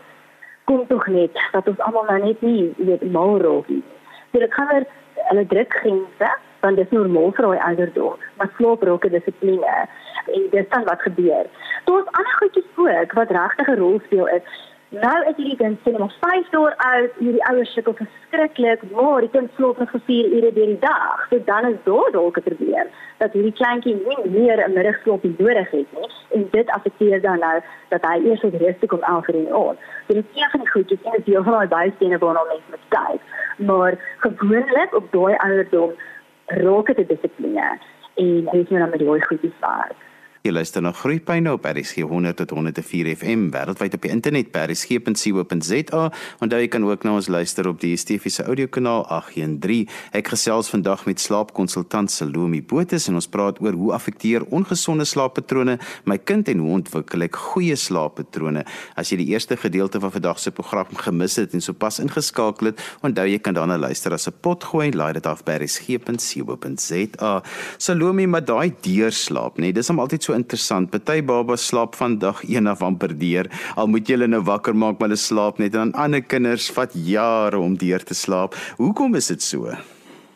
kom 0.63 0.87
tog 0.87 1.07
net 1.07 1.33
dat 1.51 1.67
ons 1.67 1.79
almal 1.79 2.05
nou 2.09 2.19
net 2.23 2.41
nie 2.41 2.73
weet 2.77 3.11
mal 3.11 3.37
raak 3.41 3.67
nie. 3.67 3.83
So 4.31 4.39
dit 4.39 4.55
weer 4.55 4.85
hulle 5.13 5.45
druk 5.45 5.73
grense 5.73 6.29
want 6.59 6.75
dit 6.75 6.85
is 6.85 6.97
normaal 6.97 7.31
vir 7.31 7.45
daai 7.45 7.65
ouderdom, 7.69 8.15
maar 8.37 8.49
slaap 8.57 8.83
raak 8.83 9.05
'n 9.05 9.09
dissipline 9.15 9.87
en 10.35 10.47
dis 10.51 10.69
dan 10.69 10.83
wat 10.83 11.01
gebeur. 11.01 11.45
Daar's 11.85 12.11
ander 12.17 12.35
goedjies 12.39 12.69
ook 12.75 13.11
wat 13.13 13.31
regtig 13.31 13.67
'n 13.67 13.79
rol 13.79 13.99
speel 14.05 14.27
is. 14.27 14.74
Nou 14.95 15.15
is 15.27 15.35
hierdie 15.35 15.57
kind 15.59 15.79
sien 15.83 15.97
maar 15.99 16.13
5 16.21 16.51
jaar 16.53 16.75
oud, 16.87 17.15
hierdie 17.19 17.43
ouers 17.49 17.71
sukkel 17.75 17.95
verskriklik, 17.97 18.83
maar 18.95 19.25
die 19.25 19.31
kind 19.33 19.51
slaap 19.57 19.81
net 19.81 19.89
vir 19.91 20.01
4 20.07 20.29
ure 20.37 20.51
deur 20.55 20.69
die 20.71 20.79
dag. 20.83 21.25
So 21.31 21.39
dan 21.49 21.67
is 21.69 21.81
daar 21.87 22.11
dalk 22.13 22.37
'n 22.37 22.45
probleem 22.45 22.87
dat 23.17 23.33
hierdie 23.33 23.57
kleintjie 23.59 23.95
nie 23.95 24.29
meer 24.37 24.63
'n 24.67 24.73
middagslaap 24.77 25.23
nodig 25.23 25.71
het 25.71 25.91
nie 25.97 26.09
en 26.35 26.47
dit 26.51 26.69
affekteer 26.77 27.21
dan 27.21 27.39
nou 27.39 27.59
dat 27.89 28.05
hy 28.05 28.15
eers 28.23 28.43
op 28.43 28.53
rustig 28.53 28.89
kom 28.89 29.03
aan 29.03 29.23
vir 29.23 29.35
die 29.35 29.53
aand. 29.53 29.77
So 30.07 30.13
dit 30.13 30.25
is 30.31 30.41
een 30.41 30.49
van 30.49 30.59
die 30.59 30.71
goedjies 30.71 31.03
en 31.03 31.11
dit 31.11 31.27
is 31.27 31.43
van 31.43 31.53
daai 31.53 31.67
bystene 31.75 32.17
waarna 32.17 32.43
mense 32.47 32.69
moet 32.69 32.87
kyk. 32.89 33.21
Maar 33.57 33.93
gewoonlik 34.17 34.95
op 34.95 35.11
daai 35.11 35.35
ouderdom 35.35 35.91
raak 36.45 36.95
dit 36.95 37.09
dissipline 37.09 37.79
en 38.15 38.25
jy 38.25 38.41
moet 38.51 38.69
dan 38.69 38.89
met 38.89 38.99
daai 38.99 39.21
goedjies 39.21 39.59
werk. 39.59 39.99
Jy 40.45 40.51
luister 40.53 40.83
na 40.85 40.91
Groepyne 40.93 41.49
op 41.55 41.63
RSG 41.65 42.03
100 42.05 42.37
tot 42.37 42.51
104 42.53 43.07
FM 43.15 43.47
wêreldwyd 43.49 43.95
op 43.97 44.03
die 44.03 44.11
internet 44.13 44.51
by 44.53 44.67
rsg.co.za. 44.69 46.01
Onthou 46.45 46.59
jy 46.61 46.67
kan 46.69 46.83
ook 46.85 47.01
na 47.07 47.15
ons 47.17 47.29
luister 47.33 47.65
op 47.65 47.79
die 47.81 47.95
DSTV 47.95 48.29
se 48.29 48.45
audiokanaal 48.45 49.07
813. 49.09 49.89
Ek 50.13 50.29
gesels 50.29 50.69
vandag 50.69 51.07
met 51.09 51.23
slaapkonsultant 51.23 52.13
Salome 52.13 52.59
Botha 52.61 52.99
en 53.09 53.17
ons 53.17 53.29
praat 53.33 53.57
oor 53.63 53.73
hoe 53.73 53.89
affekteer 53.97 54.45
ongesonde 54.53 55.07
slaappatrone 55.09 55.79
my 56.05 56.19
kind 56.21 56.51
en 56.53 56.61
hoe 56.61 56.75
ontwikkel 56.77 57.25
ek 57.25 57.41
goeie 57.47 57.73
slaappatrone. 57.73 58.61
As 58.93 59.09
jy 59.09 59.17
die 59.23 59.27
eerste 59.33 59.57
gedeelte 59.57 59.97
van 60.03 60.13
vandag 60.13 60.43
se 60.43 60.53
program 60.53 60.93
gemis 61.07 61.39
het 61.41 61.57
en 61.57 61.65
sopas 61.65 61.97
ingeskakel 62.05 62.69
het, 62.69 62.85
onthou 63.01 63.25
jy 63.31 63.41
kan 63.41 63.57
daarna 63.57 63.79
luister 63.81 64.13
as 64.13 64.29
'n 64.29 64.37
potgooi 64.45 64.91
en 64.91 64.97
laai 65.01 65.13
dit 65.17 65.25
af 65.25 65.41
by 65.43 65.57
rsg.co.za. 65.65 67.33
Salome, 67.79 68.27
maar 68.27 68.45
daai 68.45 68.75
deurslaap, 68.81 69.57
nee, 69.57 69.73
dis 69.73 69.89
om 69.89 69.99
altyd 69.99 70.21
so 70.21 70.34
interessant. 70.35 70.91
Party 70.91 71.21
babas 71.25 71.65
slaap 71.67 71.95
van 71.95 72.17
dag 72.19 72.43
1 72.43 72.67
af 72.67 72.83
amper 72.85 73.13
deur. 73.19 73.49
Al 73.75 73.87
moet 73.87 74.07
jy 74.07 74.17
hulle 74.17 74.27
nou 74.27 74.43
wakker 74.45 74.75
maak, 74.75 74.99
maar 74.99 75.09
hulle 75.09 75.19
slaap 75.19 75.59
net 75.61 75.73
en 75.73 75.91
dan 75.91 75.93
ander 76.05 76.21
kinders 76.21 76.69
vat 76.75 76.93
jare 76.93 77.59
om 77.59 77.77
deur 77.79 78.03
te 78.03 78.13
slaap. 78.13 78.55
Hoekom 78.77 79.15
is 79.15 79.31
dit 79.33 79.41
so? 79.41 79.71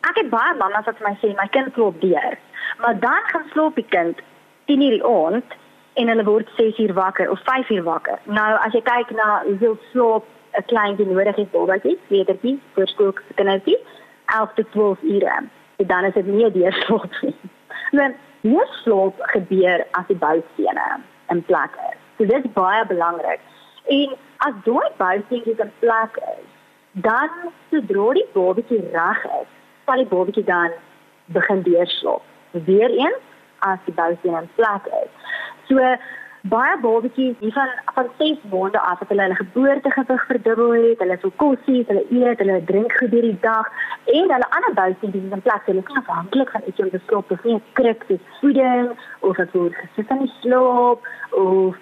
Ek 0.08 0.16
het 0.16 0.30
baie 0.32 0.56
mammas 0.58 0.88
wat 0.88 1.00
my 1.04 1.14
sê 1.20 1.34
my 1.36 1.46
kind 1.54 1.72
slaap 1.76 2.00
deur. 2.00 2.38
Maar 2.80 3.00
dan 3.00 3.30
gaan 3.32 3.46
slaap 3.52 3.76
die 3.76 3.86
kind 3.92 4.20
10 4.66 4.82
uur 4.86 4.96
die 4.96 5.04
aand 5.04 5.56
en 6.00 6.08
hulle 6.08 6.24
word 6.24 6.48
6 6.56 6.78
uur 6.78 6.94
wakker 6.96 7.30
of 7.30 7.40
5 7.44 7.70
uur 7.76 7.82
wakker. 7.84 8.18
Nou 8.24 8.50
as 8.64 8.74
jy 8.76 8.82
kyk 8.86 9.14
na 9.18 9.42
hoeveel 9.46 9.78
slaap 9.92 10.24
'n 10.58 10.66
kleintjie 10.66 11.06
nodig 11.06 11.36
het, 11.36 11.50
babatjie, 11.50 11.98
wetertjie, 12.08 12.58
voorskoolkindertjie, 12.74 13.78
11 14.26 14.54
tot 14.54 14.72
12 14.72 15.02
ure. 15.02 15.36
Dan 15.76 16.04
is 16.04 16.14
dit 16.14 16.26
nie 16.26 16.50
deur 16.50 16.72
slaap 16.72 17.22
nie. 17.22 17.36
Nou 17.90 18.12
Hoe 18.40 18.66
slaap 18.82 19.16
gebeur 19.34 19.86
as 19.90 20.06
die 20.08 20.16
boustene 20.16 21.00
in 21.28 21.44
plek 21.44 21.76
is. 21.90 21.98
So 22.16 22.26
dit 22.26 22.44
is 22.44 22.52
baie 22.52 22.86
belangrik. 22.86 23.40
En 23.84 24.14
as 24.46 24.54
daai 24.64 24.90
boustene 24.96 25.56
in 25.66 25.72
plek 25.78 26.20
is, 26.36 26.46
dan 26.92 27.30
sodra 27.70 28.12
die 28.18 28.26
babatjie 28.34 28.80
reg 28.92 29.24
is, 29.40 29.50
sal 29.84 30.02
die 30.02 30.08
babatjie 30.10 30.44
dan 30.44 30.72
begin 31.36 31.62
deurslaap. 31.62 32.22
Weereens 32.50 33.26
as 33.58 33.78
die 33.86 33.94
boustene 33.94 34.42
in 34.42 34.50
plek 34.56 34.88
is. 35.02 35.12
So 35.68 35.96
baie 36.42 36.78
babatjies 36.80 37.36
hier 37.38 37.52
van 37.52 37.68
van 37.94 38.08
6 38.18 38.38
maande 38.50 38.80
af 38.80 38.98
het 38.98 39.08
hulle 39.08 39.22
hulle 39.22 39.34
geboortegewig 39.34 40.24
verdubbel 40.26 40.72
het, 40.72 40.98
hulle 40.98 41.18
so 41.20 41.32
kossies, 41.36 41.86
hulle 41.86 42.04
eet, 42.10 42.38
hulle 42.38 42.64
drink 42.64 42.98
deur 42.98 43.26
die 43.28 43.38
dag. 43.40 43.68
En 44.04 44.32
hulle 44.32 44.50
ander 44.50 44.74
buitendien 44.74 45.32
in 45.32 45.42
plaas 45.42 45.64
hulle 45.64 45.84
is 45.86 45.96
afhanklik 46.02 46.50
van 46.50 46.62
iets 46.66 46.80
om 46.80 46.90
te 46.90 47.00
sloop, 47.06 47.30
of 47.30 47.44
nie. 47.44 47.54
'n 47.54 47.62
kruk 47.72 48.04
te 48.06 48.18
voeding 48.40 48.90
of 49.20 49.36
wat 49.36 49.52
word 49.52 49.74
gesit 49.74 50.10
aan 50.10 50.24
die 50.24 50.34
sloop 50.40 51.06
of 51.30 51.76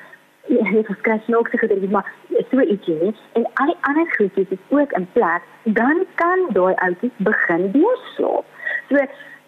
dit 0.48 0.88
is 0.88 1.00
kras 1.00 1.26
nog 1.26 1.48
te 1.50 1.58
gedruk 1.58 1.90
maar 1.90 2.12
so 2.50 2.60
ietsie 2.60 3.14
en 3.32 3.46
al 3.54 3.66
die 3.66 3.76
ander 3.80 4.06
goedjies 4.16 4.54
is 4.56 4.64
ook 4.68 4.92
in 4.92 5.08
plek 5.12 5.42
dan 5.62 6.04
kan 6.14 6.46
daai 6.52 6.74
oudjies 6.74 7.16
begin 7.16 7.70
deurslaap. 7.72 8.44
So 8.88 8.96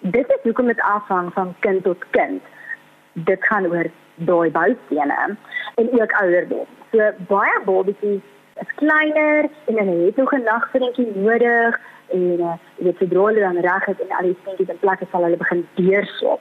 dit 0.00 0.28
is 0.28 0.42
hoekom 0.42 0.66
dit 0.66 0.80
afhang 0.80 1.32
van 1.32 1.54
kind 1.60 1.82
tot 1.82 2.04
kind. 2.10 2.42
Dit 3.12 3.46
gaan 3.46 3.66
oor 3.66 3.90
daai 4.26 4.50
boustene 4.50 5.36
en 5.74 5.88
ook 6.00 6.12
ouderdom. 6.22 6.66
So 6.90 7.10
baie 7.28 7.60
babatjies 7.64 8.22
is 8.60 8.74
kleiner 8.74 9.48
en 9.66 9.78
hulle 9.78 10.04
het 10.06 10.16
nog 10.16 10.32
'n 10.34 10.42
nagvriendjie 10.42 11.12
nodig 11.14 11.80
en 12.08 12.40
uh, 12.40 12.52
weet 12.76 12.96
sodra 12.98 13.24
hulle 13.24 13.40
dan 13.40 13.60
reg 13.60 13.86
is 13.86 14.00
en 14.00 14.16
al 14.16 14.26
die 14.28 14.36
dingetjies 14.44 14.68
in 14.68 14.78
plek 14.78 15.00
is, 15.00 15.10
sal 15.10 15.22
hulle 15.22 15.36
begin 15.36 15.66
deurslaap. 15.74 16.40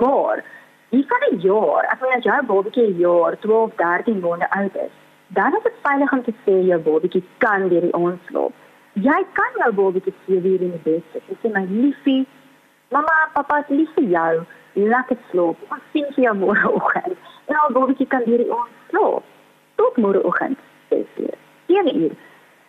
Maar 0.00 0.44
hier 0.88 1.04
van 1.08 1.22
'n 1.30 1.40
jaar, 1.40 1.84
as 1.92 1.98
jy 2.00 2.20
jou 2.20 2.46
babatjie 2.46 2.86
'n 2.86 2.98
jaar, 2.98 3.38
12, 3.38 3.74
13 3.74 4.20
maande 4.20 4.50
oud 4.50 4.74
is, 4.74 4.94
dan 5.26 5.56
is 5.56 5.62
dit 5.62 5.72
veilig 5.82 6.12
om 6.12 6.22
te 6.22 6.34
sê 6.44 6.54
jou 6.66 6.80
babatjie 6.80 7.24
kan 7.38 7.68
deur 7.68 7.80
die 7.80 7.94
aand 7.94 8.20
slaap. 8.26 8.52
Jy 8.92 9.20
kan 9.32 9.52
jou 9.54 9.72
babatjie 9.72 10.14
sê 10.26 10.40
wie 10.42 10.58
in 10.58 10.70
die 10.70 10.84
bed 10.84 11.02
sit. 11.12 11.22
Jy 11.28 11.36
sê 11.42 11.52
my 11.52 11.66
liefie, 11.68 12.26
mamma, 12.90 13.16
pappa, 13.32 13.64
lief 13.68 13.90
vir 13.94 14.04
jou 14.04 14.46
lekker 14.76 15.16
slaap. 15.30 15.56
Ons 15.68 15.82
sien 15.92 16.06
vir 16.14 16.24
jou 16.24 16.36
môreoggend. 16.36 17.16
En 17.46 17.58
al 17.62 17.72
babatjie 17.72 18.06
kan 18.12 18.24
hierdie 18.28 18.50
ons 18.52 18.72
slaap. 18.90 19.24
Tot 19.80 19.96
môreoggend 19.96 20.58
6:00. 20.88 21.34
7 21.66 21.96
uur. 22.02 22.16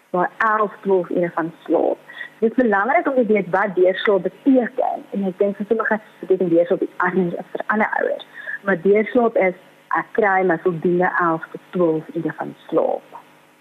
Maar 0.09 0.31
11, 0.37 0.71
12 0.81 1.09
ure 1.09 1.31
van 1.33 1.51
slaap. 1.63 1.97
Dit 2.39 2.49
is 2.49 2.63
belangrik 2.63 3.07
om 3.07 3.15
te 3.15 3.25
weet 3.25 3.49
wat 3.49 3.75
deurslaap 3.75 4.21
beteken. 4.21 5.03
En 5.11 5.23
ek 5.23 5.37
dink 5.37 5.55
vir 5.55 5.65
sommige 5.69 5.99
beteken 6.19 6.49
deurslaap 6.49 6.81
iets 6.81 6.97
anders 6.97 7.37
as 7.37 7.51
vir 7.51 7.63
ander 7.67 7.89
ouers. 7.99 8.27
Maar 8.63 8.81
deurslaap 8.81 9.37
is 9.37 9.55
ek 9.99 10.11
kry 10.11 10.43
my 10.45 10.57
voldoende 10.63 11.11
11 11.19 11.47
tot 11.51 11.61
12 11.69 12.15
ure 12.15 12.33
van 12.37 12.55
slaap. 12.67 13.16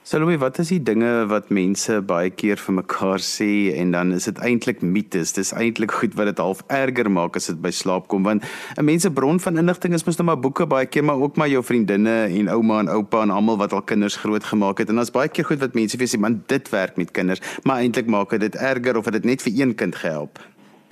Salome, 0.07 0.37
wat 0.39 0.61
is 0.63 0.69
die 0.71 0.79
dinge 0.87 1.09
wat 1.27 1.49
mense 1.51 1.97
baie 2.07 2.29
keer 2.31 2.61
vir 2.63 2.77
mekaar 2.77 3.19
sê 3.27 3.73
en 3.75 3.91
dan 3.91 4.15
is 4.15 4.29
dit 4.29 4.39
eintlik 4.39 4.79
mites. 4.79 5.33
Dis 5.35 5.51
eintlik 5.51 5.97
goed 5.99 6.15
wat 6.15 6.31
dit 6.31 6.43
half 6.45 6.61
erger 6.71 7.11
maak 7.11 7.35
as 7.41 7.51
dit 7.51 7.59
by 7.59 7.73
slaap 7.75 8.07
kom 8.07 8.23
want 8.23 8.47
'n 8.79 8.87
mens 8.87 9.03
se 9.03 9.11
bron 9.11 9.43
van 9.43 9.59
inligting 9.59 9.99
is 9.99 10.07
mos 10.07 10.19
nou 10.23 10.27
maar 10.31 10.39
boeke 10.39 10.67
baie 10.67 10.87
keer 10.87 11.03
maar 11.03 11.19
ook 11.19 11.37
maar 11.37 11.49
jou 11.49 11.65
vriendinne 11.65 12.31
en 12.39 12.49
ouma 12.49 12.79
en 12.79 12.89
oupa 12.89 13.23
en 13.23 13.35
almal 13.35 13.59
wat 13.59 13.73
al 13.73 13.83
kinders 13.83 14.17
grootgemaak 14.17 14.79
het 14.79 14.89
en 14.89 14.95
daar's 14.95 15.11
baie 15.11 15.29
keer 15.29 15.45
goed 15.45 15.59
wat 15.59 15.75
mense 15.75 15.99
vir 15.99 16.07
sê 16.07 16.21
man 16.21 16.45
dit 16.47 16.69
werk 16.71 16.97
met 16.97 17.11
kinders, 17.11 17.41
maar 17.65 17.83
eintlik 17.83 18.07
maak 18.07 18.31
dit 18.31 18.55
erger 18.55 18.97
of 18.97 19.05
het 19.05 19.15
dit 19.15 19.25
net 19.25 19.43
vir 19.43 19.53
een 19.59 19.75
kind 19.75 19.95
gehelp. 19.97 20.39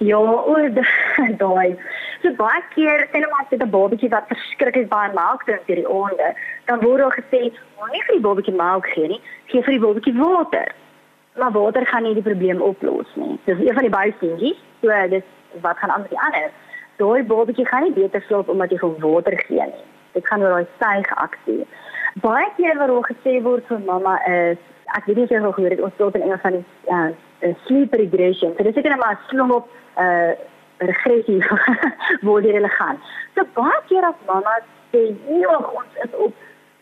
Ja, 0.05 0.21
oor 0.21 0.71
daai. 1.43 1.77
So 2.23 2.33
baie 2.39 2.63
keer 2.75 3.07
hulle 3.13 3.29
maar 3.31 3.47
dit 3.51 3.63
'n 3.63 3.71
babatjie 3.71 4.09
wat 4.15 4.31
verskriklik 4.33 4.89
baie 4.89 5.13
melk 5.15 5.45
drink 5.45 5.67
deur 5.67 5.81
die 5.83 5.89
aande, 5.89 6.29
dan 6.65 6.81
word 6.81 6.99
daar 6.99 7.17
gesê, 7.21 7.41
moenie 7.79 8.03
vir 8.07 8.15
die 8.17 8.27
babatjie 8.29 8.57
melk 8.57 8.87
gee 8.95 9.09
nie, 9.09 9.21
gee 9.53 9.63
vir 9.63 9.75
die 9.77 9.85
babatjie 9.87 10.17
water. 10.19 10.69
Maar 11.37 11.53
water 11.53 11.87
gaan 11.87 12.03
nie 12.03 12.15
die 12.15 12.29
probleem 12.29 12.61
oplos 12.63 13.11
nie. 13.15 13.39
Dis 13.45 13.59
een 13.59 13.75
van 13.75 13.83
die 13.83 13.97
baie 13.97 14.15
dingetjies. 14.21 14.61
So 14.81 15.09
dis 15.09 15.27
wat 15.61 15.79
gaan 15.79 15.91
aan 15.91 16.01
met 16.01 16.11
die 16.11 16.21
ander. 16.27 16.51
Daai 16.97 17.23
babatjie 17.23 17.67
gaan 17.67 17.83
nie 17.83 17.93
beter 17.93 18.23
slaap 18.27 18.49
omdat 18.49 18.71
jy 18.71 18.79
hom 18.79 18.95
water 18.99 19.39
gee 19.47 19.67
nie. 19.73 19.85
Dit 20.13 20.27
gaan 20.27 20.43
oor 20.43 20.55
daai 20.55 20.67
suigaksie. 20.79 21.67
Baie 22.23 22.51
keer 22.57 22.79
wat 22.79 22.91
oor 22.91 23.07
gesê 23.11 23.43
word 23.43 23.67
vir 23.67 23.81
mamma 23.87 24.19
is 24.27 24.59
ek 24.97 25.07
weet 25.07 25.17
nie 25.17 25.25
of 25.25 25.31
jy 25.31 25.41
al 25.41 25.53
gehoor 25.53 25.75
het 25.75 25.81
ons 25.81 25.97
praat 25.99 26.15
in 26.15 26.23
Engels 26.23 26.45
van 26.45 26.53
die 26.53 26.65
uh, 26.95 27.55
sleep 27.67 27.95
regression. 27.99 28.55
So 28.55 28.63
dis 28.63 28.77
ek 28.77 28.87
net 28.89 29.01
maar 29.03 29.19
slaap 29.31 29.67
uh 29.97 30.33
regressie 30.79 31.39
dit 32.43 32.53
hulle 32.53 32.69
gaan. 32.69 32.99
So 33.35 33.47
baie 33.55 33.81
keer 33.89 34.05
as 34.05 34.19
mamma 34.27 34.57
sê, 34.93 35.15
"Joh, 35.41 35.73
ons 35.81 36.03
is 36.05 36.15
op 36.27 36.33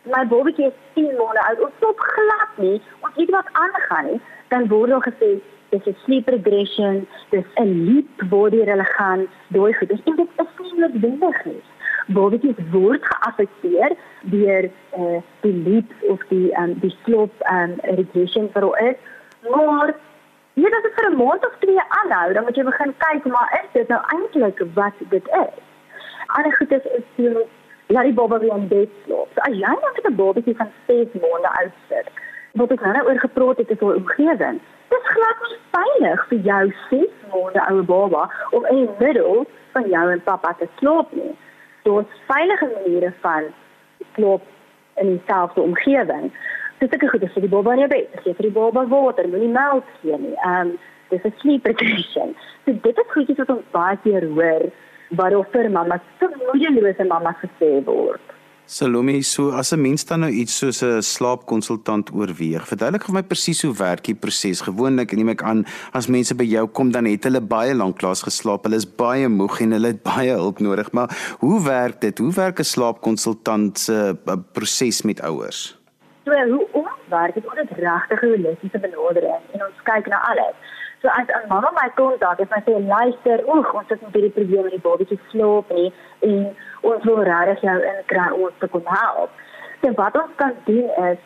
my 0.03 0.25
babatjie 0.27 0.67
is 0.67 0.77
10 0.95 1.15
maande 1.17 1.41
oud. 1.47 1.59
Ons 1.59 1.75
stop 1.77 1.99
glad 1.99 2.57
nie. 2.57 2.81
Ons 3.01 3.15
weet 3.15 3.29
wat 3.29 3.51
aangaan 3.51 4.05
nie." 4.11 4.21
Dan 4.47 4.67
word 4.67 4.89
hulle 4.89 5.03
gesê, 5.09 5.29
"Dis 5.69 5.87
'n 5.87 5.95
sleep 6.05 6.27
regression. 6.27 7.07
Dis 7.29 7.45
'n 7.55 7.85
leap 7.85 8.29
dit 8.51 8.67
hulle 8.67 8.87
gaan. 8.97 9.27
Daai 9.47 9.73
goed. 9.73 9.89
Dis 9.89 10.03
dit 10.03 10.19
is 10.19 10.59
nie 10.59 10.79
noodwendig 10.79 11.45
nie." 11.45 11.61
Babatjies 12.07 12.59
word 12.71 13.05
geaffekteer 13.05 13.91
deur 14.21 14.63
uh 14.97 15.21
die 15.41 15.57
leap 15.65 15.89
of 16.09 16.19
die 16.29 16.51
um 16.61 16.73
die 16.79 16.95
sloop 17.03 17.31
um 17.51 17.75
regression 17.83 18.49
vir 18.53 18.65
ons. 18.67 18.97
Maar 19.49 19.95
Ja, 20.53 20.69
dit 20.69 20.85
is 20.85 20.91
vir 20.95 21.09
'n 21.09 21.15
maand 21.15 21.45
of 21.45 21.53
twee 21.59 21.81
aanhou, 21.87 22.33
dan 22.33 22.43
moet 22.43 22.55
jy 22.55 22.63
begin 22.63 22.93
kyk 22.97 23.25
maar 23.25 23.59
is 23.63 23.69
dit 23.71 23.87
nou 23.87 24.01
eintlik 24.15 24.59
wat 24.73 24.93
dit 25.09 25.27
is. 25.27 25.55
Ander 26.25 26.55
goed 26.55 26.71
is 26.71 26.85
is 26.97 27.05
so 27.17 27.47
laat 27.87 28.03
die 28.03 28.13
baba 28.13 28.39
weer 28.39 28.55
in 28.55 28.67
bed 28.67 28.89
slaap. 29.05 29.27
So 29.33 29.41
as 29.41 29.55
jy 29.57 29.73
met 29.81 30.05
'n 30.09 30.15
babatjie 30.15 30.55
van 30.55 30.71
6 30.87 31.07
maande 31.21 31.49
oud 31.59 31.75
sit, 31.89 32.07
wat 32.51 32.71
ek 32.71 32.81
nou 32.81 33.05
oor 33.07 33.19
gepraat 33.19 33.57
het, 33.57 33.69
is 33.69 33.81
oor 33.81 33.95
omgewing. 33.95 34.61
Dit 34.87 35.03
glad 35.03 35.37
nie 35.41 35.59
veilig 35.71 36.27
vir 36.27 36.37
jou 36.37 36.73
6 36.89 37.11
maande 37.33 37.61
ou 37.69 37.81
baba 37.81 38.29
om 38.51 38.65
in 38.65 38.75
die 38.75 38.95
middel 38.99 39.45
van 39.71 39.89
jou 39.89 40.11
en 40.11 40.23
pappa 40.23 40.53
te 40.53 40.67
slaap 40.75 41.11
nie. 41.11 41.35
Daar's 41.83 42.21
veilige 42.27 42.69
maniere 42.75 43.13
van 43.21 43.43
slaap 44.15 44.41
in 44.95 45.07
dieselfde 45.17 45.61
omgewing 45.61 46.31
dis 46.83 46.95
ek 46.97 47.05
goed 47.11 47.23
vir 47.35 47.45
die 47.45 47.51
baba 47.51 47.75
in 47.75 47.85
jou 47.85 47.91
bed. 47.93 48.17
Gee 48.23 48.35
vir 48.37 48.49
die 48.49 48.55
baba 48.57 48.83
water, 48.91 49.29
moenie 49.31 49.51
melk 49.51 49.87
gee 50.01 50.19
nie. 50.19 50.35
Ehm 50.43 50.73
um, 50.73 50.77
dis 51.11 51.25
'n 51.25 51.33
sleep 51.41 51.65
regression. 51.65 52.35
So 52.65 52.73
dit 52.73 52.97
is 52.97 53.13
goedjies 53.15 53.41
wat 53.41 53.55
ons 53.55 53.71
baie 53.71 53.97
keer 54.03 54.25
hoor 54.37 54.71
waaroor 55.17 55.47
vir 55.53 55.69
mamma 55.69 56.01
so 56.19 56.29
moeilose 56.47 57.05
mamma 57.05 57.35
gesê 57.41 57.83
word. 57.85 58.33
Salome, 58.65 59.21
so 59.23 59.51
as 59.51 59.73
'n 59.73 59.81
mens 59.81 60.05
dan 60.05 60.21
nou 60.21 60.31
iets 60.31 60.57
soos 60.57 60.81
'n 60.81 61.01
slaapkonsultant 61.01 62.11
oorweeg, 62.13 62.67
verduidelik 62.67 63.03
vir 63.03 63.13
my 63.13 63.23
presies 63.23 63.61
hoe 63.61 63.73
werk 63.75 64.03
die 64.03 64.15
proses. 64.15 64.61
Gewoonlik 64.61 65.11
neem 65.11 65.29
ek 65.29 65.43
aan 65.43 65.65
as 65.93 66.07
mense 66.07 66.33
by 66.33 66.45
jou 66.45 66.67
kom 66.67 66.91
dan 66.91 67.05
het 67.05 67.23
hulle 67.23 67.41
baie 67.41 67.75
lank 67.75 67.97
klaas 67.97 68.23
geslaap, 68.23 68.63
hulle 68.63 68.77
is 68.77 68.95
baie 68.95 69.27
moeg 69.27 69.59
en 69.61 69.71
hulle 69.71 69.87
het 69.87 70.03
baie 70.03 70.31
hulp 70.31 70.59
nodig. 70.59 70.91
Maar 70.91 71.09
hoe 71.39 71.63
werk 71.63 72.01
dit? 72.01 72.17
Hoe 72.17 72.31
werk 72.31 72.59
'n 72.59 72.63
slaapkonsultant 72.63 73.77
se 73.77 74.15
uh, 74.27 74.35
proses 74.53 75.01
met 75.03 75.21
ouers? 75.21 75.77
So 76.25 76.31
hoe 76.31 76.67
ons 77.13 77.21
werk, 77.21 77.35
het 77.35 77.45
ons 77.45 77.59
'n 77.59 77.75
regtige 77.75 78.25
holistiese 78.27 78.79
benadering 78.79 79.43
en 79.53 79.63
ons 79.65 79.81
kyk 79.83 80.07
na 80.07 80.19
alles. 80.29 80.55
So 81.01 81.07
as 81.07 81.27
'n 81.27 81.47
mamma 81.47 81.71
my 81.71 81.89
kontak, 81.95 82.39
as 82.39 82.49
my 82.49 82.61
sê 82.65 82.73
luister, 82.87 83.39
oek, 83.47 83.73
ons 83.73 83.89
het 83.89 84.01
met 84.01 84.13
hierdie 84.13 84.31
probleem 84.31 84.63
met 84.63 84.71
die 84.71 84.87
babatjie 84.87 85.19
slaap 85.29 85.69
nie 85.69 85.93
en 86.19 86.55
ons 86.81 87.03
wil 87.03 87.23
regtig 87.23 87.61
jou 87.61 87.79
inkry 87.93 88.29
om 88.31 88.49
te 88.59 88.67
kom 88.67 88.85
help. 88.85 89.29
So 89.81 89.91
wat 89.93 90.15
ons 90.15 90.35
kan 90.35 90.53
doen 90.65 90.89
is 91.11 91.19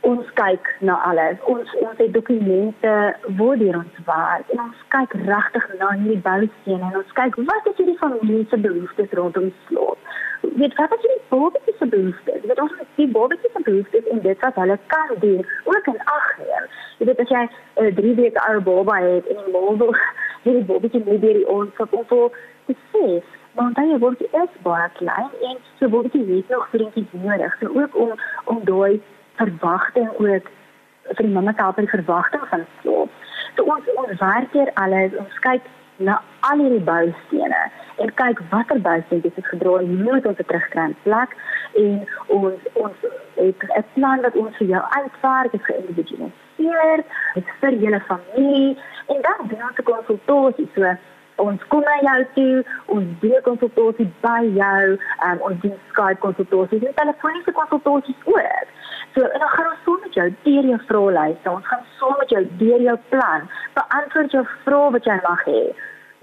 ons 0.00 0.26
kyk 0.34 0.76
na 0.80 0.94
alles. 1.10 1.38
Ons 1.44 1.74
ons 1.74 1.98
het 1.98 2.12
dokumente 2.12 3.16
waar 3.38 3.56
deur 3.56 3.76
ons 3.76 3.96
werk 4.04 4.46
en 4.48 4.60
ons 4.60 4.78
kyk 4.88 5.12
regtig 5.12 5.64
na 5.78 5.88
hierdie 5.90 6.22
boustene 6.28 6.86
en 6.90 6.96
ons 6.96 7.12
kyk 7.12 7.34
wat 7.36 7.66
is 7.66 7.76
hierdie 7.76 7.98
familie 7.98 8.46
se 8.50 8.56
behoeftes 8.56 9.12
rondom 9.12 9.52
slaap. 9.66 9.98
Weet 10.56 10.74
wat 10.74 10.94
is 10.94 11.00
hierdie 11.00 11.22
babatjie 11.28 11.74
se 11.78 11.86
behoeftes? 11.86 12.46
Wat 12.46 12.60
ons 12.60 12.72
die 12.94 13.08
babatjie 13.08 13.50
se 13.52 13.62
behoeftes 13.62 14.08
en 14.12 14.20
dit 14.20 14.40
wat 14.40 14.54
hulle 14.54 14.78
kan 14.86 15.14
doen 15.20 15.46
ook 15.64 15.86
in 15.86 16.00
ag 16.16 16.26
neem. 16.38 16.66
Jy 16.98 17.06
weet 17.06 17.20
as 17.20 17.28
jy 17.28 17.44
'n 17.44 17.86
uh, 17.86 17.94
3 18.00 18.14
weke 18.14 18.40
ou 18.48 18.60
baba 18.60 18.96
het 19.06 19.26
en 19.26 19.40
jy 19.46 19.52
wil 19.52 19.94
hierdie 20.44 20.68
babatjie 20.72 21.04
nie 21.04 21.18
deur 21.18 21.40
die 21.40 21.48
ons 21.48 21.80
op 21.86 21.96
op 22.00 22.36
te 22.66 22.76
sê 22.92 23.22
Maar 23.54 23.72
dan 23.72 23.88
jy 23.88 23.98
word 24.02 24.22
eers 24.32 24.54
baie 24.66 24.88
klein 24.98 25.30
en 25.48 25.58
so 25.78 25.88
word 25.88 26.14
jy 26.16 26.22
net 26.26 26.48
nog 26.50 26.66
vriendjies 26.72 27.12
nodig. 27.12 27.56
So 27.60 27.70
ook 27.80 27.96
om 28.04 28.14
om 28.50 28.64
daai 28.70 29.02
verwagting 29.38 30.08
ook 30.10 30.48
vir 31.10 31.22
die 31.22 31.34
mamma 31.36 31.52
te 31.52 31.62
help 31.62 31.78
in 31.78 31.88
verwagting 31.92 32.42
van 32.50 32.66
slaap. 32.80 33.10
So 33.56 33.62
ons 33.74 33.92
ons 33.94 34.18
werk 34.18 34.56
hier 34.58 34.72
alles, 34.74 35.14
ons 35.22 35.38
kyk 35.46 35.68
na 35.96 36.20
al 36.40 36.58
hierdie 36.58 36.84
boustene 36.88 37.62
en 38.02 38.14
kyk 38.20 38.40
watter 38.50 38.80
bousteentjies 38.80 39.36
het 39.38 39.46
gedraai 39.46 39.86
moet 39.86 40.26
ons 40.26 40.40
terugkry 40.46 40.88
in 40.90 40.96
plek 41.02 41.36
en 41.82 42.08
ons 42.26 42.68
ons 42.84 43.06
het 43.34 43.62
'n 43.62 43.84
plan 43.94 44.20
wat 44.20 44.36
ons 44.36 44.56
vir 44.56 44.66
jou 44.66 44.82
uitwerk, 44.98 45.52
dit 45.52 45.64
geïndividualiseer, 45.64 47.04
dit 47.34 47.48
vir 47.60 47.72
julle 47.72 48.00
familie 48.00 48.78
en 49.06 49.22
dan 49.22 49.48
doen 49.48 49.66
ons 49.68 49.78
'n 49.78 49.90
konsultasie 49.92 50.68
so 50.74 50.96
ons 51.36 51.62
kom 51.68 51.82
na 51.82 51.96
jou 52.02 52.20
toe, 52.34 52.64
ons 52.94 53.06
doen 53.20 53.42
konsultasie 53.46 54.06
by 54.22 54.42
jou, 54.54 54.98
um, 55.26 55.40
ons 55.48 55.60
doen 55.64 55.74
Skype 55.90 56.22
konsultasies 56.22 56.86
en 56.86 56.94
telefoniese 57.00 57.52
konsultasies 57.52 58.20
ook. 58.24 58.68
So 59.14 59.22
en 59.22 59.38
dan 59.38 59.48
gaan 59.48 59.70
ons 59.72 59.83
jou 60.18 60.28
deur 60.48 60.68
jou 60.72 60.80
vraelyste. 60.88 61.50
Ons 61.50 61.66
gaan 61.70 61.86
saam 62.00 62.18
met 62.18 62.34
jou 62.36 62.44
deur 62.58 62.82
jou 62.88 62.98
plan 63.08 63.48
beantwoord 63.78 64.36
jou 64.36 64.44
vrae 64.64 64.92
wat 64.98 65.08
jy 65.10 65.18
mag 65.28 65.48
hê. 65.48 65.64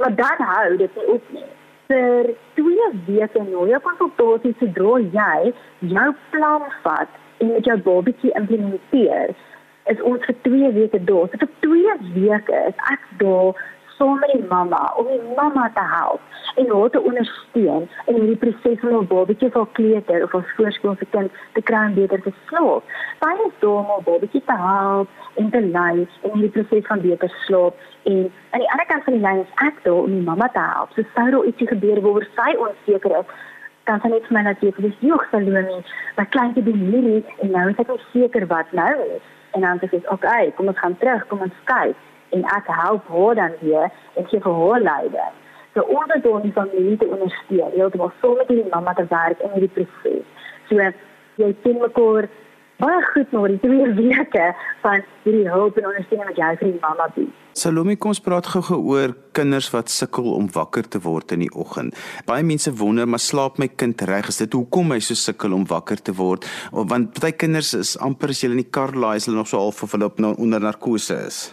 Maar 0.01 0.15
dan 0.15 0.45
hou 0.53 0.77
dit 0.77 0.95
nie 0.95 1.09
op 1.15 1.33
nie. 1.37 1.49
vir 1.91 2.31
2 2.55 2.89
weke 3.07 3.43
na 3.43 3.65
jou 3.71 3.79
konsultasie 3.87 4.53
sodra 4.59 4.99
jy 5.15 5.51
jou 5.93 6.09
plan 6.33 6.67
vat 6.85 7.19
en 7.43 7.53
met 7.55 7.67
jou 7.67 7.77
babatjie 7.87 8.31
implementeer 8.39 9.33
is 9.91 10.03
ons 10.07 10.23
vir 10.27 10.37
2 10.47 10.71
weke 10.77 11.01
daar. 11.09 11.27
So 11.31 11.41
vir 11.43 11.51
2 11.65 11.95
weke 12.15 12.61
is 12.69 12.83
ek 12.93 13.07
daar 13.23 13.59
saam 14.01 14.19
met 14.19 14.31
die 14.33 14.45
mamma 14.49 14.93
om 14.97 15.05
die 15.07 15.21
mamma 15.37 15.69
te 15.73 15.83
help 15.95 16.21
en 16.55 16.69
haar 16.73 16.89
te 16.89 17.01
ondersteun 17.09 17.83
in 18.05 18.15
hierdie 18.15 18.39
proses 18.43 18.79
van 18.79 18.95
'n 18.99 19.07
babatjie 19.07 19.51
van 19.51 19.67
kleuter 19.71 20.23
of 20.23 20.33
ons 20.33 20.53
voorskoolse 20.55 21.05
kind 21.15 21.31
te 21.53 21.61
kry 21.61 21.81
om 21.85 21.93
beter 21.93 22.21
te 22.21 22.33
slaap. 22.47 22.83
Sy 23.19 23.31
is 23.47 23.53
daar 23.59 23.77
om 23.83 23.91
'n 23.97 24.03
babatjie 24.09 24.43
te 24.45 24.57
help 24.69 25.07
en 25.35 25.49
te 25.49 25.61
lei 25.61 26.07
in 26.21 26.31
hierdie 26.33 26.55
proses 26.55 26.87
van 26.87 27.01
beter 27.01 27.29
slaap 27.45 27.73
en 28.03 28.31
aan 28.51 28.63
die 28.63 28.71
ander 28.71 28.87
kant 28.87 29.03
van 29.03 29.13
die 29.13 29.25
lyn 29.27 29.39
is 29.45 29.53
ek 29.67 29.83
daar 29.83 30.03
om 30.03 30.11
die 30.17 30.27
mamma 30.29 30.47
te 30.47 30.63
help. 30.73 30.89
So 30.95 31.01
sou 31.15 31.29
daar 31.31 31.45
ietsie 31.45 31.67
gebeur 31.67 32.01
waar 32.01 32.27
sy 32.35 32.51
onseker 32.65 33.11
is 33.19 33.29
dan 33.83 33.99
sal 34.01 34.09
net 34.09 34.25
vir 34.27 34.37
my 34.37 34.41
net 34.41 34.59
vir 34.59 34.85
die 34.85 34.97
jong 34.99 35.23
Salome, 35.31 35.83
my 36.17 36.25
kleintjie 36.25 36.63
doen 36.63 36.81
hierdie 36.91 37.23
en 37.41 37.51
nou 37.51 37.69
is 37.69 37.79
ek 37.79 37.89
seker 38.11 38.47
wat 38.47 38.71
nou 38.71 38.93
is. 39.15 39.25
En 39.53 39.61
dan 39.61 39.79
sê 39.79 39.85
ek, 39.85 39.93
"Oké, 39.93 40.13
okay, 40.13 40.51
kom 40.51 40.67
ons 40.67 40.79
gaan 40.79 40.97
terug, 40.97 41.27
kom 41.27 41.41
ons 41.41 41.57
kyk." 41.65 41.95
En 42.31 42.43
ek 42.57 42.67
help 42.81 43.07
haar 43.07 43.35
dan 43.35 43.55
weer 43.61 43.87
en 44.15 44.27
gee 44.27 44.43
vir 44.43 44.59
haar 44.63 44.81
leiding. 44.81 45.39
So 45.73 45.83
ons 45.87 46.11
het 46.13 46.27
ons 46.27 46.53
familie 46.53 46.97
te 46.99 47.07
ondersteun. 47.07 47.75
Jy 47.75 47.83
het 47.85 47.97
mos 47.99 48.15
so 48.19 48.35
met 48.35 48.49
die 48.51 48.63
mamma 48.71 48.93
te 48.93 49.07
werk 49.09 49.39
in 49.39 49.53
hierdie 49.55 49.73
proses. 49.77 50.47
So 50.69 50.79
jy 51.39 51.51
sien 51.63 51.79
mekaar 51.79 52.27
baie 52.81 53.03
goed 53.11 53.31
na 53.35 53.43
die 53.51 53.59
twee 53.61 53.91
weke 53.99 54.47
van 54.81 55.05
hierdie 55.23 55.47
hulp 55.51 55.77
en 55.77 55.87
ondersteuning 55.91 56.31
wat 56.31 56.41
jy 56.41 56.49
vir 56.59 56.67
die 56.71 56.81
mamma 56.81 57.07
bied. 57.15 57.37
Salome, 57.61 57.97
kom 57.99 58.13
ons 58.13 58.21
praat 58.23 58.47
gou-gou 58.47 58.79
oor 58.93 59.13
kinders 59.35 59.67
wat 59.73 59.91
sukkel 59.91 60.29
om 60.33 60.47
wakker 60.55 60.87
te 60.87 61.01
word 61.03 61.33
in 61.35 61.43
die 61.45 61.51
oggend. 61.51 61.95
Baie 62.27 62.45
mense 62.47 62.71
wonder, 62.79 63.07
maar 63.07 63.21
slaap 63.23 63.59
my 63.59 63.67
kind 63.75 64.03
reg? 64.07 64.31
Is 64.31 64.39
dit 64.43 64.55
hoekom 64.55 64.95
hy 64.95 65.01
so 65.03 65.19
sukkel 65.19 65.55
om 65.55 65.67
wakker 65.71 65.99
te 65.99 66.15
word? 66.15 66.47
Want 66.71 67.19
baie 67.19 67.35
kinders 67.35 67.73
is 67.77 67.97
amper 67.99 68.31
as 68.31 68.43
hulle 68.43 68.55
in 68.55 68.63
die 68.63 68.71
kar 68.71 68.95
laai, 68.95 69.17
is 69.19 69.27
hulle 69.27 69.39
nog 69.39 69.51
so 69.51 69.59
half 69.59 69.83
of 69.83 69.95
hulle 69.97 70.07
op 70.07 70.23
onder 70.33 70.63
narkose 70.63 71.19
is. 71.27 71.43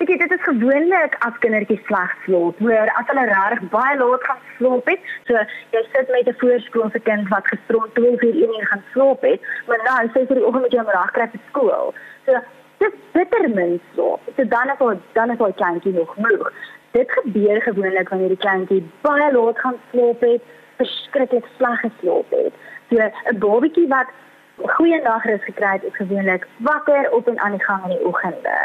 Ek 0.00 0.08
dit 0.08 0.30
is 0.32 0.44
gewoonlik 0.46 1.16
as 1.26 1.34
kindertjies 1.42 1.82
sleg 1.84 2.12
slaap, 2.24 2.60
hoor, 2.64 2.90
as 2.96 3.08
hulle 3.10 3.24
regtig 3.28 3.66
baie 3.74 3.98
laat 4.00 4.22
gaan 4.24 4.38
slaap 4.56 4.86
het. 4.88 5.10
So 5.28 5.42
jy 5.74 5.82
sit 5.92 6.08
met 6.14 6.30
'n 6.32 6.38
voorskoolse 6.40 7.00
kind 7.08 7.28
wat 7.28 7.50
gisterond 7.52 7.94
12 7.98 8.22
uur 8.28 8.38
eendag 8.42 8.68
gaan 8.70 8.84
slaap 8.94 9.20
het, 9.28 9.44
maar 9.66 9.80
nou 9.84 10.08
sê 10.08 10.24
vir 10.24 10.40
die 10.40 10.46
oggend 10.46 10.64
moet 10.64 10.72
jy 10.72 10.80
hom 10.80 10.94
reg 10.96 11.12
kry 11.12 11.28
vir 11.34 11.42
skool. 11.50 11.94
So 12.24 12.40
dit 12.78 12.94
bitter 13.12 13.48
min 13.58 13.80
slaap. 13.92 14.20
So 14.36 14.44
dan 14.44 14.72
is 14.72 14.80
al 14.80 15.00
dan 15.12 15.30
is 15.30 15.38
al 15.38 15.52
kleintjie 15.52 15.92
nog 15.92 16.16
moeg. 16.16 16.52
Dit 16.96 17.12
gebeur 17.12 17.60
gewoonlik 17.68 18.08
wanneer 18.08 18.32
die 18.36 18.44
kleintjie 18.44 18.82
baie 19.02 19.32
laat 19.32 19.58
gaan 19.58 19.78
slaap 19.90 20.20
het, 20.20 20.42
verskriklik 20.76 21.44
sleg 21.58 21.80
geslaap 21.80 22.30
het. 22.30 22.54
So 22.88 22.96
'n 22.96 23.38
babatjie 23.38 23.88
wat 23.88 24.08
goeie 24.56 25.02
nagrus 25.02 25.44
gekry 25.44 25.72
het, 25.72 25.84
is 25.84 25.96
gewoonlik 25.96 26.46
wakker 26.56 27.12
op 27.12 27.28
en 27.28 27.38
aan 27.38 27.52
die 27.52 27.64
gang 27.64 27.82
in 27.84 27.96
die 27.96 28.06
oggende. 28.06 28.56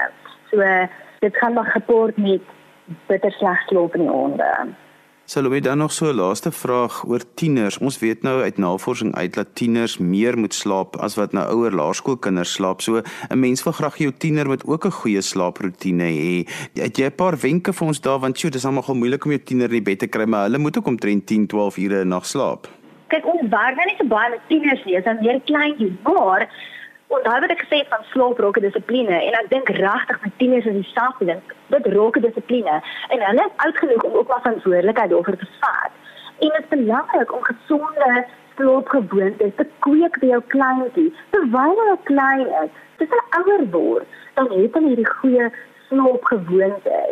So 0.50 0.64
dit 1.20 1.38
gaan 1.38 1.54
maar 1.54 1.72
gepaard 1.72 2.18
met 2.18 2.42
bitter 3.08 3.32
sleg 3.32 3.62
slaap 3.68 3.96
in 3.96 4.02
die 4.02 4.10
honde. 4.10 4.76
Salowe 5.26 5.60
dan 5.60 5.78
nog 5.78 5.92
so 5.92 6.06
'n 6.06 6.16
laaste 6.16 6.52
vraag 6.52 7.04
oor 7.08 7.22
tieners. 7.34 7.78
Ons 7.78 8.00
weet 8.00 8.22
nou 8.22 8.42
uit 8.42 8.58
navorsing 8.58 9.16
uit 9.16 9.34
dat 9.34 9.56
tieners 9.56 9.98
meer 9.98 10.38
moet 10.38 10.54
slaap 10.54 10.96
as 10.96 11.16
wat 11.16 11.32
nou 11.32 11.46
ouer 11.50 11.72
laerskoolkinders 11.72 12.54
slaap. 12.54 12.82
So 12.82 13.02
'n 13.30 13.40
mens 13.40 13.64
wil 13.64 13.74
graag 13.74 13.98
jou 13.98 14.12
tiener 14.18 14.48
met 14.48 14.66
ook 14.66 14.86
'n 14.86 14.92
goeie 14.92 15.22
slaaproetine 15.22 16.04
hê. 16.04 16.48
Het 16.74 16.98
jy 16.98 17.06
'n 17.06 17.16
paar 17.16 17.38
wenke 17.38 17.74
vir 17.74 17.88
ons 17.88 18.02
daar 18.02 18.20
want 18.20 18.38
sjoe, 18.38 18.52
dis 18.52 18.66
almal 18.66 18.84
moeilik 18.94 19.26
om 19.26 19.32
jou 19.32 19.44
tiener 19.44 19.66
in 19.66 19.72
die 19.72 19.82
bed 19.82 20.00
te 20.00 20.08
kry, 20.08 20.26
maar 20.26 20.44
hulle 20.44 20.58
moet 20.58 20.78
ook 20.78 20.88
omtrent 20.88 21.26
10, 21.26 21.48
12 21.48 21.78
ure 21.78 22.04
'n 22.04 22.08
nag 22.08 22.26
slaap. 22.26 22.68
Kyk, 23.08 23.26
ons 23.26 23.50
werk 23.50 23.76
nou 23.76 23.86
nie 23.86 23.96
so 23.98 24.08
baie 24.08 24.30
met 24.30 24.40
tieners 24.48 24.86
nie, 24.86 24.96
dit 24.96 25.06
is 25.06 25.22
meer 25.22 25.42
kleintjies, 25.46 25.94
maar 26.04 26.50
Onthou 27.08 27.40
wat 27.40 27.52
ek 27.54 27.62
gesê 27.62 27.82
het 27.84 27.92
van 27.94 28.06
slaap 28.12 28.40
roke 28.42 28.62
dissipline 28.64 29.18
en 29.18 29.36
ek 29.40 29.50
dink 29.50 29.70
regtig 29.78 30.22
met 30.24 30.38
tieners 30.38 30.66
is 30.66 30.78
dieselfde 30.80 31.26
ding. 31.30 31.42
Dit 31.74 31.90
roke 31.94 32.20
dissipline 32.24 32.80
en 33.14 33.26
hulle 33.28 33.46
is 33.46 33.60
oud 33.66 33.78
genoeg 33.78 34.08
om 34.08 34.18
ook 34.20 34.32
maar 34.32 34.42
verantwoordelikheid 34.42 35.14
daarvoor 35.14 35.38
te 35.38 35.50
vat. 35.60 35.94
En 36.40 36.50
dit 36.50 36.64
is 36.64 36.72
belangrik 36.74 37.34
om 37.36 37.44
gesonde 37.44 38.26
slaapgewoontes 38.56 39.54
te 39.56 39.68
kweek 39.86 40.18
by 40.24 40.32
jou 40.34 40.42
kleintjie 40.56 41.12
terwyl 41.36 41.78
hulle 41.82 41.98
klein 42.10 42.48
is. 42.64 42.74
As 42.98 43.14
hulle 43.14 43.26
ouer 43.42 43.66
word, 43.78 44.20
dan 44.34 44.50
het 44.56 44.74
hulle 44.80 44.94
hierdie 44.96 45.12
goeie 45.20 45.52
slaapgewoontes 45.90 47.05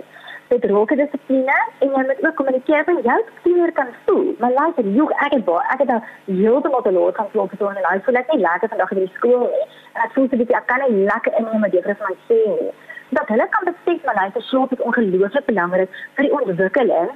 dit 0.54 0.70
roke 0.72 0.96
dissipline 0.96 1.58
en 1.80 1.89
jy 1.89 2.04
moet 2.08 2.22
ook 2.26 2.36
kommunikeer 2.36 2.84
van 2.88 3.00
jou 3.08 3.20
tiener 3.44 3.72
kan 3.72 3.89
voel. 4.06 4.36
Maar 4.39 4.52
luister, 4.52 4.88
jy 4.98 5.06
ek 5.26 5.36
het 5.38 5.46
baie, 5.48 5.66
ek 5.74 5.84
het 5.84 5.92
nou 5.92 6.00
heeltemal 6.26 6.82
te 6.86 6.94
laat 6.96 7.20
gaan 7.20 7.30
slaap 7.34 7.54
so 7.58 7.70
en 7.72 7.82
hy 7.89 8.00
voel 8.06 8.20
ek 8.22 8.34
nie 8.34 8.42
lekker 8.46 8.74
vandag 8.74 8.96
in 8.96 9.04
die 9.04 9.12
skool 9.18 9.46
nie. 9.54 9.68
En 9.94 10.02
ek 10.06 10.16
voel 10.16 10.28
so 10.28 10.36
'n 10.36 10.42
bietjie 10.42 10.58
ek 10.60 10.68
kan 10.72 10.84
nie 10.86 11.06
lekker 11.12 11.38
inneem 11.39 11.62
met 11.66 11.76
juffrou 11.78 11.96
van 12.02 12.18
sê 12.30 12.39
nie. 12.56 12.72
Dat 13.18 13.28
hulle 13.34 13.48
kan 13.56 13.70
besef 13.70 14.06
maar 14.06 14.20
luister, 14.22 14.42
slaap 14.42 14.72
is 14.74 14.86
ongelooflik 14.88 15.46
belangrik 15.46 15.89
vir 16.16 16.24
die 16.26 16.34
ontwikkeling 16.34 17.10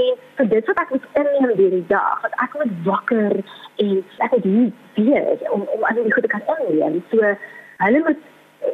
en 0.00 0.12
vir 0.36 0.46
dit 0.48 0.66
wat 0.66 0.80
ek 0.82 0.90
moet 0.90 1.06
inneem 1.20 1.56
deur 1.56 1.74
die 1.78 1.86
dag, 1.88 2.20
wat 2.22 2.34
ek 2.44 2.52
moet 2.60 2.72
wakker 2.84 3.32
en 3.84 4.04
ek 4.26 4.30
het 4.36 4.44
hier 4.44 4.70
weer 4.94 5.50
om 5.50 5.66
om 5.74 5.84
al 5.84 6.02
die 6.02 6.12
goede 6.12 6.28
kan 6.28 6.44
inneem. 6.56 7.02
So 7.10 7.34
hulle 7.84 8.04
moet 8.06 8.20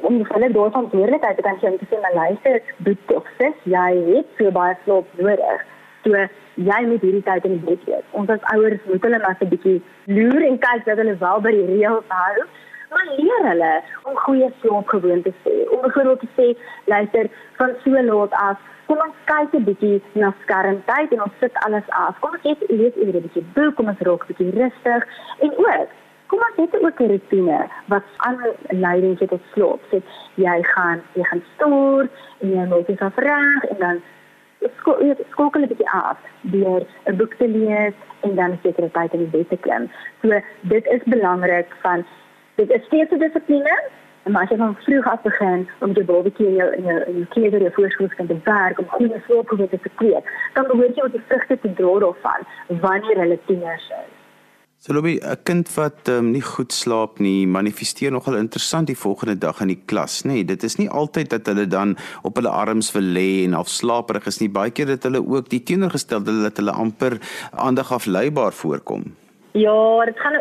om 0.00 0.20
hulle 0.28 0.50
daar 0.52 0.70
verantwoordelikheid 0.70 1.36
te 1.36 1.42
kan 1.42 1.58
sien 1.60 1.72
om 1.72 1.78
te 1.78 1.88
sê 1.90 2.00
my 2.02 2.12
luister 2.14 2.62
dit 2.76 2.98
sis 3.38 3.66
jy 3.74 3.90
het 4.12 4.38
so 4.38 4.50
baie 4.50 4.76
slaap 4.84 5.06
nodig. 5.16 5.66
So 6.04 6.24
jy 6.70 6.80
moet 6.90 7.04
hierdie 7.06 7.24
tyd 7.26 7.44
in 7.48 7.58
die 7.58 7.66
bed 7.66 7.84
wees. 7.90 8.06
Ons 8.20 8.30
as 8.34 8.48
ouers 8.54 8.80
moet 8.90 9.04
hulle 9.06 9.20
maar 9.24 9.36
'n 9.40 9.52
bietjie 9.54 9.82
loer 10.06 10.42
en 10.46 10.58
kyk 10.58 10.84
dat 10.84 10.98
hulle 11.02 11.16
wel 11.24 11.40
by 11.40 11.52
die 11.58 11.68
reëls 11.72 12.16
hou. 12.20 12.46
Maar 12.90 13.06
leer 13.18 13.44
hulle 13.50 13.74
om 14.02 14.16
goeie 14.16 14.48
slaapgewoontes 14.60 15.38
te 15.42 15.50
hê 15.50 15.68
om 15.72 15.80
byvoorbeeld 15.80 16.20
te 16.20 16.30
sê 16.36 16.46
luister 16.84 17.30
van 17.58 17.70
so 17.84 18.02
laat 18.10 18.32
af 18.32 18.58
kom 18.88 19.00
ons 19.04 19.16
kyk 19.30 19.54
'n 19.54 19.64
bietjie 19.64 20.02
na 20.12 20.34
skermtyd 20.42 21.12
en 21.12 21.22
ons 21.22 21.38
sit 21.40 21.54
alles 21.66 21.88
af. 21.88 22.20
Kom 22.20 22.30
ons 22.30 22.44
lees 22.68 22.94
eers 22.96 23.14
'n 23.14 23.24
bietjie 23.26 23.44
boek 23.54 23.74
kom 23.76 23.88
ons 23.92 24.04
raak 24.08 24.22
'n 24.24 24.28
bietjie 24.28 24.50
rustig. 24.60 25.02
En 25.44 25.50
ook 25.66 25.88
kom 26.28 26.40
ons 26.46 26.56
het 26.56 26.82
ook 26.82 27.00
'n 27.00 27.10
rutine 27.12 27.58
wat 27.86 28.02
ander 28.16 28.54
leiding 28.68 29.18
het 29.18 29.28
tot 29.28 29.40
slaap. 29.52 29.80
So 29.90 30.00
jy 30.34 30.58
gaan 30.62 31.02
jy 31.12 31.24
gaan 31.24 31.42
stoor 31.54 32.08
en 32.40 32.48
jy 32.56 32.64
moet 32.64 32.86
dit 32.86 33.00
afraag 33.00 33.62
en 33.72 33.78
dan 33.78 34.02
skokel 35.30 35.62
'n 35.62 35.68
bietjie 35.68 35.90
af 35.90 36.18
deur 36.40 36.82
'n 37.04 37.16
boek 37.16 37.34
te 37.34 37.48
lees 37.48 37.94
en 38.20 38.34
dan 38.34 38.50
'n 38.50 38.58
sekere 38.62 38.90
tyd 38.90 39.12
in 39.12 39.18
die 39.18 39.34
bed 39.36 39.48
te 39.48 39.56
klim. 39.56 39.90
So 40.22 40.40
dit 40.60 40.86
is 40.86 41.02
belangrik 41.04 41.66
van 41.80 42.06
dit 42.54 42.70
is 42.70 42.84
steeds 42.84 43.12
'n 43.12 43.18
dissipline 43.18 43.78
En 44.28 44.34
maar 44.34 44.42
as 44.42 44.50
jy 44.50 44.56
van 44.56 44.76
vroeg 44.76 45.06
af 45.06 45.22
begin 45.22 45.68
om 45.78 45.92
jou 45.92 46.04
babatjie 46.04 46.46
in 46.46 46.54
jou 46.54 46.74
in 46.74 46.84
jou 46.84 46.98
jou 47.06 47.24
kleder 47.34 47.60
jou 47.60 47.72
voorskoolskind 47.72 48.28
te 48.28 48.36
werk 48.44 48.78
om 48.78 48.88
goeie 48.88 49.22
slaapgewoontes 49.26 49.82
te 49.82 49.90
kweek, 49.94 50.32
dan 50.54 50.66
behoort 50.68 50.96
jy 50.96 51.02
ook 51.02 51.16
die 51.16 51.24
vrugte 51.28 51.58
te 51.62 51.72
dra 51.80 51.94
daarvan 52.04 52.46
wanneer 52.84 53.20
hulle 53.22 53.38
tieners 53.46 53.90
is. 54.02 54.17
So 54.80 54.92
Lobby, 54.94 55.18
'n 55.18 55.42
kind 55.42 55.66
wat 55.74 56.08
um, 56.08 56.30
nie 56.30 56.40
goed 56.40 56.72
slaap 56.72 57.18
nie, 57.18 57.46
manifesteer 57.50 58.12
nogal 58.14 58.36
interessant 58.38 58.86
die 58.86 58.94
volgende 58.96 59.34
dag 59.34 59.58
in 59.60 59.72
die 59.72 59.82
klas, 59.90 60.22
nê? 60.22 60.30
Nee, 60.30 60.44
dit 60.44 60.62
is 60.62 60.78
nie 60.78 60.86
altyd 60.86 61.30
dat 61.30 61.50
hulle 61.50 61.66
dan 61.66 61.96
op 62.22 62.38
hulle 62.38 62.48
arms 62.48 62.92
wil 62.94 63.02
lê 63.02 63.42
en 63.42 63.58
afslaperig 63.58 64.30
is 64.30 64.38
nie. 64.38 64.48
Baie 64.48 64.70
keer 64.70 64.86
dat 64.86 65.02
hulle 65.02 65.18
ook 65.18 65.50
die 65.50 65.64
teenoorgestelde 65.66 66.36
dat 66.42 66.62
hulle 66.62 66.70
amper 66.70 67.18
aandag 67.50 67.90
afleibaar 67.92 68.54
voorkom. 68.54 69.02
Ja, 69.58 70.04
dit 70.06 70.18
gaan 70.18 70.38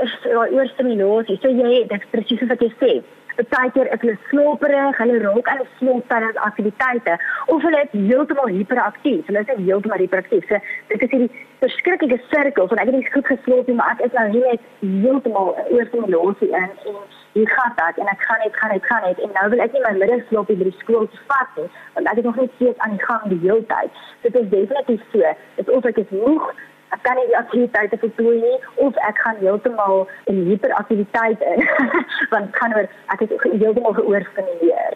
oor 0.54 0.70
stimulasie. 0.76 1.40
So 1.42 1.50
jy, 1.50 1.88
dit 1.90 2.10
presies 2.14 2.46
wat 2.46 2.62
jy 2.62 2.74
sê 2.78 3.02
partykeer 3.44 3.94
is 3.94 4.02
hulle 4.02 4.18
sloperig, 4.30 4.98
hulle 4.98 5.20
raak 5.24 5.52
die 5.60 5.68
slaap 5.80 6.08
tydens 6.12 6.40
aktiwiteite 6.48 7.18
of 7.54 7.62
hulle 7.62 7.82
is 7.84 7.94
heeltemal 7.94 8.50
hiperaktief. 8.54 9.26
Hulle 9.28 9.44
is 9.46 9.52
heeltemal 9.58 10.02
hiperaktief. 10.02 10.48
So 10.50 10.60
dit 10.90 11.02
is 11.02 11.14
hierdie 11.14 11.46
verskriklike 11.62 12.20
sirkel 12.32 12.68
van 12.68 12.82
ek 12.82 12.92
het 12.92 12.98
nie 12.98 13.12
goed 13.14 13.30
geslaap 13.32 13.70
nie, 13.70 13.78
maar 13.80 13.96
ek 13.96 14.06
is 14.08 14.18
nou 14.18 14.28
net 14.36 14.62
heeltemal 14.82 15.54
oorstimulasie 15.74 16.52
in 16.52 16.70
en 16.70 17.02
hier 17.34 17.50
gaan 17.54 17.76
dit 17.82 18.00
en 18.02 18.12
ek 18.14 18.24
gaan 18.28 18.42
net 18.44 18.56
gaan 18.62 18.74
net 18.74 18.86
gaan 18.92 19.04
net 19.06 19.20
en 19.26 19.36
nou 19.40 19.50
wil 19.54 19.66
ek 19.66 19.76
nie 19.76 19.84
my 19.86 19.94
middagslaap 19.98 20.50
by 20.54 20.58
die 20.64 20.78
skool 20.80 21.10
te 21.14 21.22
vat 21.32 21.60
nie, 21.62 21.68
want 21.98 22.10
ek 22.14 22.22
het 22.22 22.30
nog 22.30 22.40
net 22.42 22.56
steeds 22.56 22.86
aan 22.86 22.98
die 22.98 23.06
gang 23.06 23.28
die 23.34 23.42
hele 23.46 23.66
tyd. 23.74 24.02
Dit 24.26 24.40
is 24.42 24.50
definitief 24.54 25.06
so. 25.14 25.36
Dit 25.60 25.68
is 25.68 25.76
of 25.78 25.90
ek 25.92 26.02
is 26.06 26.18
moeg 26.24 26.50
ek 26.96 27.02
kan 27.08 27.20
nie 27.20 27.28
die 27.32 27.38
aktiwiteite 27.38 28.00
voltooi 28.04 28.38
nie 28.42 28.58
of 28.86 28.94
ek 29.10 29.18
gaan 29.26 29.42
heeltemal 29.42 30.06
in 30.32 30.38
hiperaktiwiteit 30.48 31.44
in 31.54 31.66
want 32.34 32.54
kan 32.60 32.76
oor 32.78 32.88
ek 33.16 33.26
is 33.26 33.32
heeltemal 33.44 33.98
geoorstimuleer. 34.00 34.96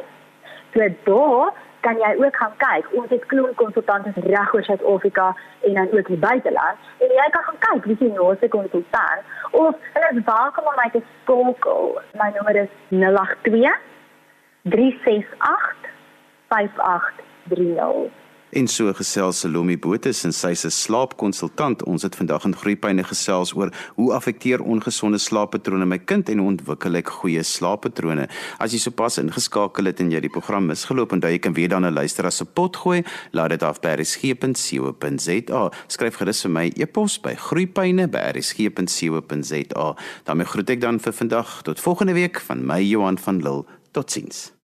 So 0.72 0.80
daar 1.04 1.48
kan 1.80 1.96
jy 1.98 2.14
ook 2.24 2.36
gaan 2.36 2.56
kyk. 2.56 2.88
Ons 2.92 3.10
het 3.10 3.26
klomp 3.26 3.56
konsultante 3.56 4.12
reg 4.14 4.54
oor 4.54 4.64
Suid-Afrika 4.64 5.36
en 5.60 5.74
dan 5.74 5.92
ook 5.92 6.06
die 6.06 6.16
buiteland. 6.16 6.78
En 6.98 7.14
jy 7.18 7.28
kan 7.30 7.42
gaan 7.42 7.60
kyk 7.66 7.84
wie 7.84 7.96
die 7.96 8.12
naaste 8.12 8.48
konsultant 8.48 9.22
of 9.50 9.74
hulle 9.92 10.10
is 10.10 10.24
welkom 10.24 10.64
om 10.72 10.78
my 10.82 10.88
te 10.92 11.02
skakel. 11.22 12.00
My 12.20 12.30
nommer 12.36 12.56
is 12.56 12.72
082 12.88 13.78
368 14.62 15.90
5830. 16.48 18.29
En 18.50 18.66
so 18.66 18.92
gesels 18.92 19.40
Salome 19.40 19.78
Botha 19.78 20.10
en 20.10 20.32
sy 20.34 20.56
se 20.58 20.70
slaapkonsultant. 20.74 21.84
Ons 21.86 22.02
het 22.02 22.16
vandag 22.18 22.42
in 22.48 22.56
Groepyne 22.58 23.04
gesels 23.06 23.52
oor 23.54 23.70
hoe 23.94 24.10
afekteer 24.16 24.58
ongesonde 24.62 25.18
slaappatrone 25.22 25.86
my 25.86 25.98
kind 26.02 26.28
en 26.32 26.40
ontwikkel 26.42 26.98
ek 26.98 27.08
goeie 27.20 27.44
slaappatrone. 27.46 28.26
As 28.58 28.72
jy 28.74 28.80
sopas 28.82 29.20
ingeskakel 29.22 29.86
het 29.86 30.02
en 30.02 30.10
jy 30.10 30.20
die 30.26 30.34
program 30.34 30.66
misgeloop 30.66 31.14
en 31.14 31.22
jy 31.22 31.38
kan 31.38 31.54
weer 31.54 31.70
dan 31.70 31.86
'n 31.86 31.94
luister 31.94 32.26
as 32.26 32.42
'n 32.42 32.50
pot 32.54 32.76
gooi, 32.76 33.04
laat 33.32 33.50
dit 33.50 33.62
af 33.62 33.80
by 33.80 33.88
rsg.co.za. 34.00 35.70
Skryf 35.86 36.16
gerus 36.16 36.42
vir 36.42 36.50
my 36.50 36.72
e-pos 36.76 37.20
by 37.20 37.34
groepyne@rsg.co.za. 37.34 39.96
daarmee 40.24 40.46
groet 40.46 40.70
ek 40.70 40.80
dan 40.80 41.00
vir 41.00 41.12
vandag 41.12 41.62
tot 41.62 41.80
volgende 41.80 42.12
week 42.12 42.40
van 42.40 42.66
my 42.66 42.82
Johan 42.82 43.18
van 43.18 43.42
Lille. 43.42 43.64
Totsiens. 43.92 44.59